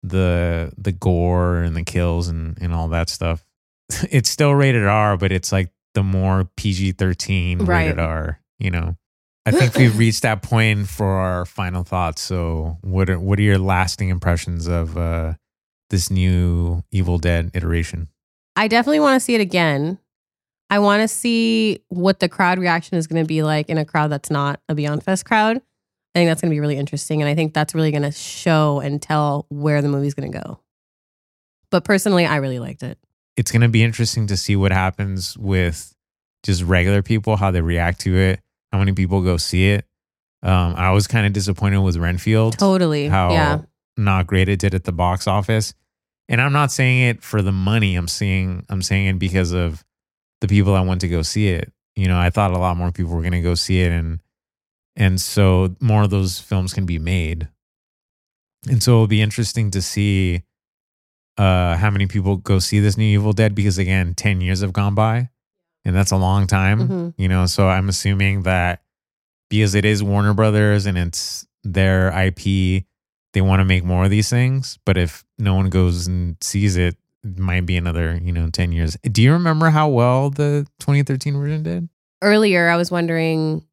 [0.01, 3.45] the the gore and the kills and, and all that stuff.
[4.11, 7.85] It's still rated R, but it's like the more PG 13 Right.
[7.85, 8.97] rated R, you know.
[9.45, 12.21] I think we've reached that point for our final thoughts.
[12.21, 15.33] So, what are, what are your lasting impressions of uh,
[15.91, 18.09] this new Evil Dead iteration?
[18.55, 19.99] I definitely want to see it again.
[20.69, 23.85] I want to see what the crowd reaction is going to be like in a
[23.85, 25.57] crowd that's not a Beyond Fest crowd.
[25.57, 27.21] I think that's going to be really interesting.
[27.21, 30.39] And I think that's really going to show and tell where the movie's going to
[30.39, 30.59] go.
[31.69, 32.97] But personally, I really liked it.
[33.35, 35.93] It's going to be interesting to see what happens with
[36.43, 38.39] just regular people, how they react to it,
[38.71, 39.85] how many people go see it.
[40.43, 42.57] Um, I was kind of disappointed with Renfield.
[42.57, 43.07] Totally.
[43.07, 43.61] how yeah.
[43.97, 45.73] not great it did at the box office.
[46.27, 47.95] And I'm not saying it for the money.
[47.95, 49.83] I'm saying I'm saying it because of
[50.41, 51.71] the people that went to go see it.
[51.95, 54.19] You know, I thought a lot more people were going to go see it, and
[54.95, 57.47] and so more of those films can be made.
[58.67, 60.43] And so it'll be interesting to see
[61.37, 64.73] uh, how many people go see this new Evil Dead because again, ten years have
[64.73, 65.29] gone by,
[65.85, 66.87] and that's a long time.
[66.87, 67.13] Mhm.
[67.17, 68.81] You know, so I'm assuming that
[69.49, 72.85] because it is Warner Brothers and it's their IP,
[73.33, 74.79] they want to make more of these things.
[74.85, 78.71] But if no one goes and sees it, it might be another, you know, 10
[78.71, 78.97] years.
[79.03, 81.89] Do you remember how well the 2013 version did?
[82.21, 83.63] Earlier, I was wondering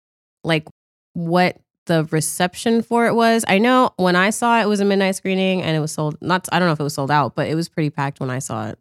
[0.45, 0.67] like
[1.15, 3.45] what the reception for it was.
[3.49, 6.17] I know when I saw it, it was a midnight screening and it was sold,
[6.21, 8.31] not, I don't know if it was sold out, but it was pretty packed when
[8.31, 8.79] I saw it.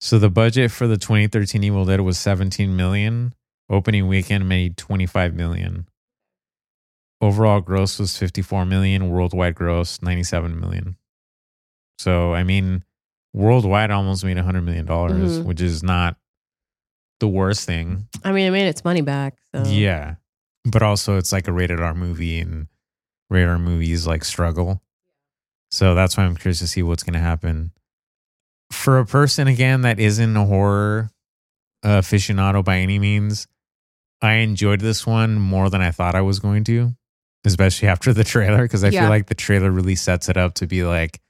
[0.00, 3.34] So the budget for the 2013 Evil Dead was 17 million.
[3.68, 5.86] Opening weekend made 25 million.
[7.20, 9.10] Overall gross was 54 million.
[9.10, 10.96] Worldwide gross 97 million.
[11.98, 12.82] So I mean,
[13.34, 15.44] worldwide almost made 100 million dollars, Mhm.
[15.44, 16.16] which is not
[17.20, 18.08] the worst thing.
[18.24, 19.36] I mean, it made its money back.
[19.54, 19.64] So.
[19.66, 20.14] Yeah.
[20.64, 22.68] But also it's like a rated R movie and
[23.28, 24.82] rated R movies like struggle.
[25.70, 27.72] So that's why I'm curious to see what's going to happen.
[28.70, 31.10] For a person again that isn't a horror
[31.84, 33.46] aficionado by any means,
[34.22, 36.94] I enjoyed this one more than I thought I was going to,
[37.44, 39.02] especially after the trailer because I Yeah.
[39.02, 41.20] feel like the trailer really sets it up to be like,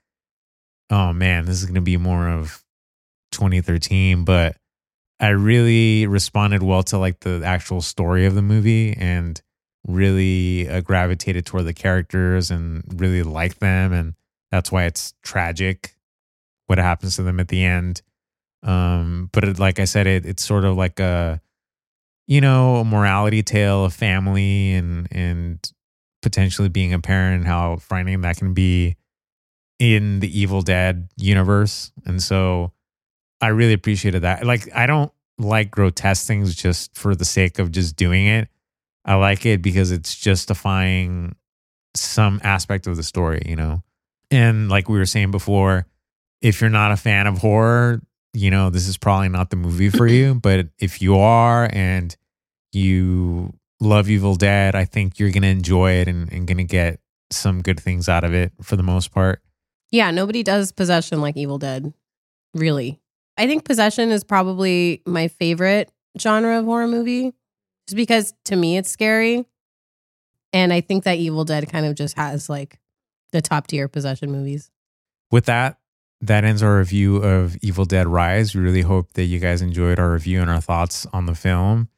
[0.89, 2.63] oh man, this is going to be more of
[3.31, 4.25] 2013.
[4.25, 4.57] But
[5.19, 9.41] I really responded well to like the actual story of the movie and
[9.87, 13.93] really uh, gravitated toward the characters and really liked them.
[13.93, 14.15] And
[14.51, 15.95] that's why it's tragic
[16.71, 18.01] what happens to them at the end.
[18.63, 21.41] Um, but it, like I said, it, it's sort of like a,
[22.27, 25.71] you know, a morality tale of family and, and
[26.21, 28.95] potentially being a parent how frightening that can be
[29.79, 31.91] in the Evil Dead universe.
[32.05, 32.71] And so
[33.41, 34.45] I really appreciated that.
[34.45, 38.47] Like, I don't like grotesque things just for the sake of just doing it.
[39.03, 41.35] I like it because it's justifying
[41.95, 43.83] some aspect of the story, you know?
[44.29, 45.85] And like we were saying before,
[46.41, 48.01] if you're not a fan of horror,
[48.33, 50.35] you know, this is probably not the movie for you.
[50.41, 52.15] But if you are and
[52.71, 56.63] you love Evil Dead, I think you're going to enjoy it and, and going to
[56.63, 56.99] get
[57.31, 59.41] some good things out of it for the most part.
[59.91, 61.93] Yeah, nobody does possession like Evil Dead.
[62.53, 62.99] Really.
[63.37, 67.33] I think possession is probably my favorite genre of horror movie.
[67.87, 69.45] Just because to me it's scary.
[70.53, 72.79] And I think that Evil Dead kind of just has like
[73.31, 74.69] the top tier possession movies.
[75.31, 75.77] With that,
[76.21, 78.55] that ends our review of Evil Dead Rise.
[78.55, 81.89] We really hope that you guys enjoyed our review and our thoughts on the film.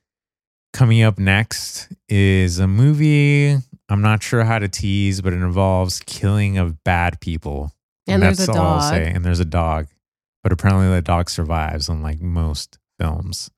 [0.71, 3.57] Coming up next is a movie
[3.89, 7.71] I'm not sure how to tease, but it involves killing of bad people.
[8.07, 8.89] And there's a all I'll dog.
[8.89, 9.11] say.
[9.11, 9.87] And there's a dog.
[10.41, 13.51] But apparently the dog survives, unlike most films.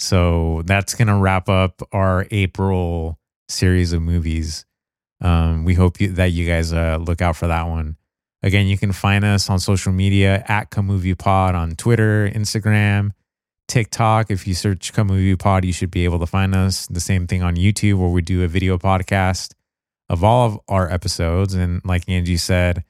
[0.00, 4.64] So that's going to wrap up our April series of movies.
[5.20, 7.97] Um, we hope you, that you guys uh, look out for that one.
[8.42, 13.10] Again, you can find us on social media at Come Movie Pod on Twitter, Instagram,
[13.66, 14.30] TikTok.
[14.30, 16.86] If you search Come Movie Pod, you should be able to find us.
[16.86, 19.54] The same thing on YouTube, where we do a video podcast
[20.08, 21.54] of all of our episodes.
[21.54, 22.84] And like Angie said,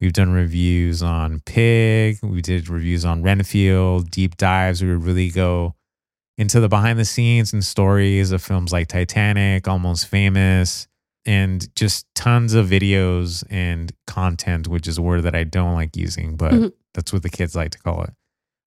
[0.00, 4.82] we've done reviews on Pig, we did reviews on Renfield, deep dives.
[4.82, 5.74] We really go
[6.38, 10.86] into the behind the scenes and stories of films like Titanic, Almost Famous,
[11.26, 15.96] and just tons of videos and content, which is a word that I don't like
[15.96, 16.72] using, but Mhm.
[16.94, 18.12] that's what the kids like to call it,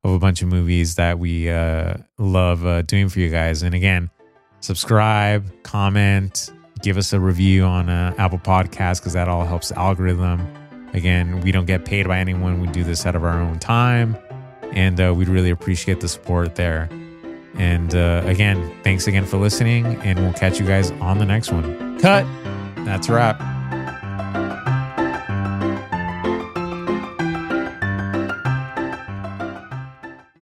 [0.03, 3.62] of a bunch of movies that we uh, love uh, doing for you guys.
[3.62, 4.10] And again,
[4.62, 6.51] subscribe, comment,
[6.82, 10.47] give us a review on uh, Apple Podcasts because that all helps the algorithm.
[10.93, 12.62] Again, we don't get paid by anyone.
[12.62, 14.18] We do this out of our own time.
[14.72, 16.89] And uh, we'd really appreciate the support there.
[17.58, 19.86] And uh, again, thanks again for listening.
[20.03, 21.84] And we'll catch you guys on the next one.
[22.06, 22.28] Cut.
[22.86, 23.55] That's a wrap.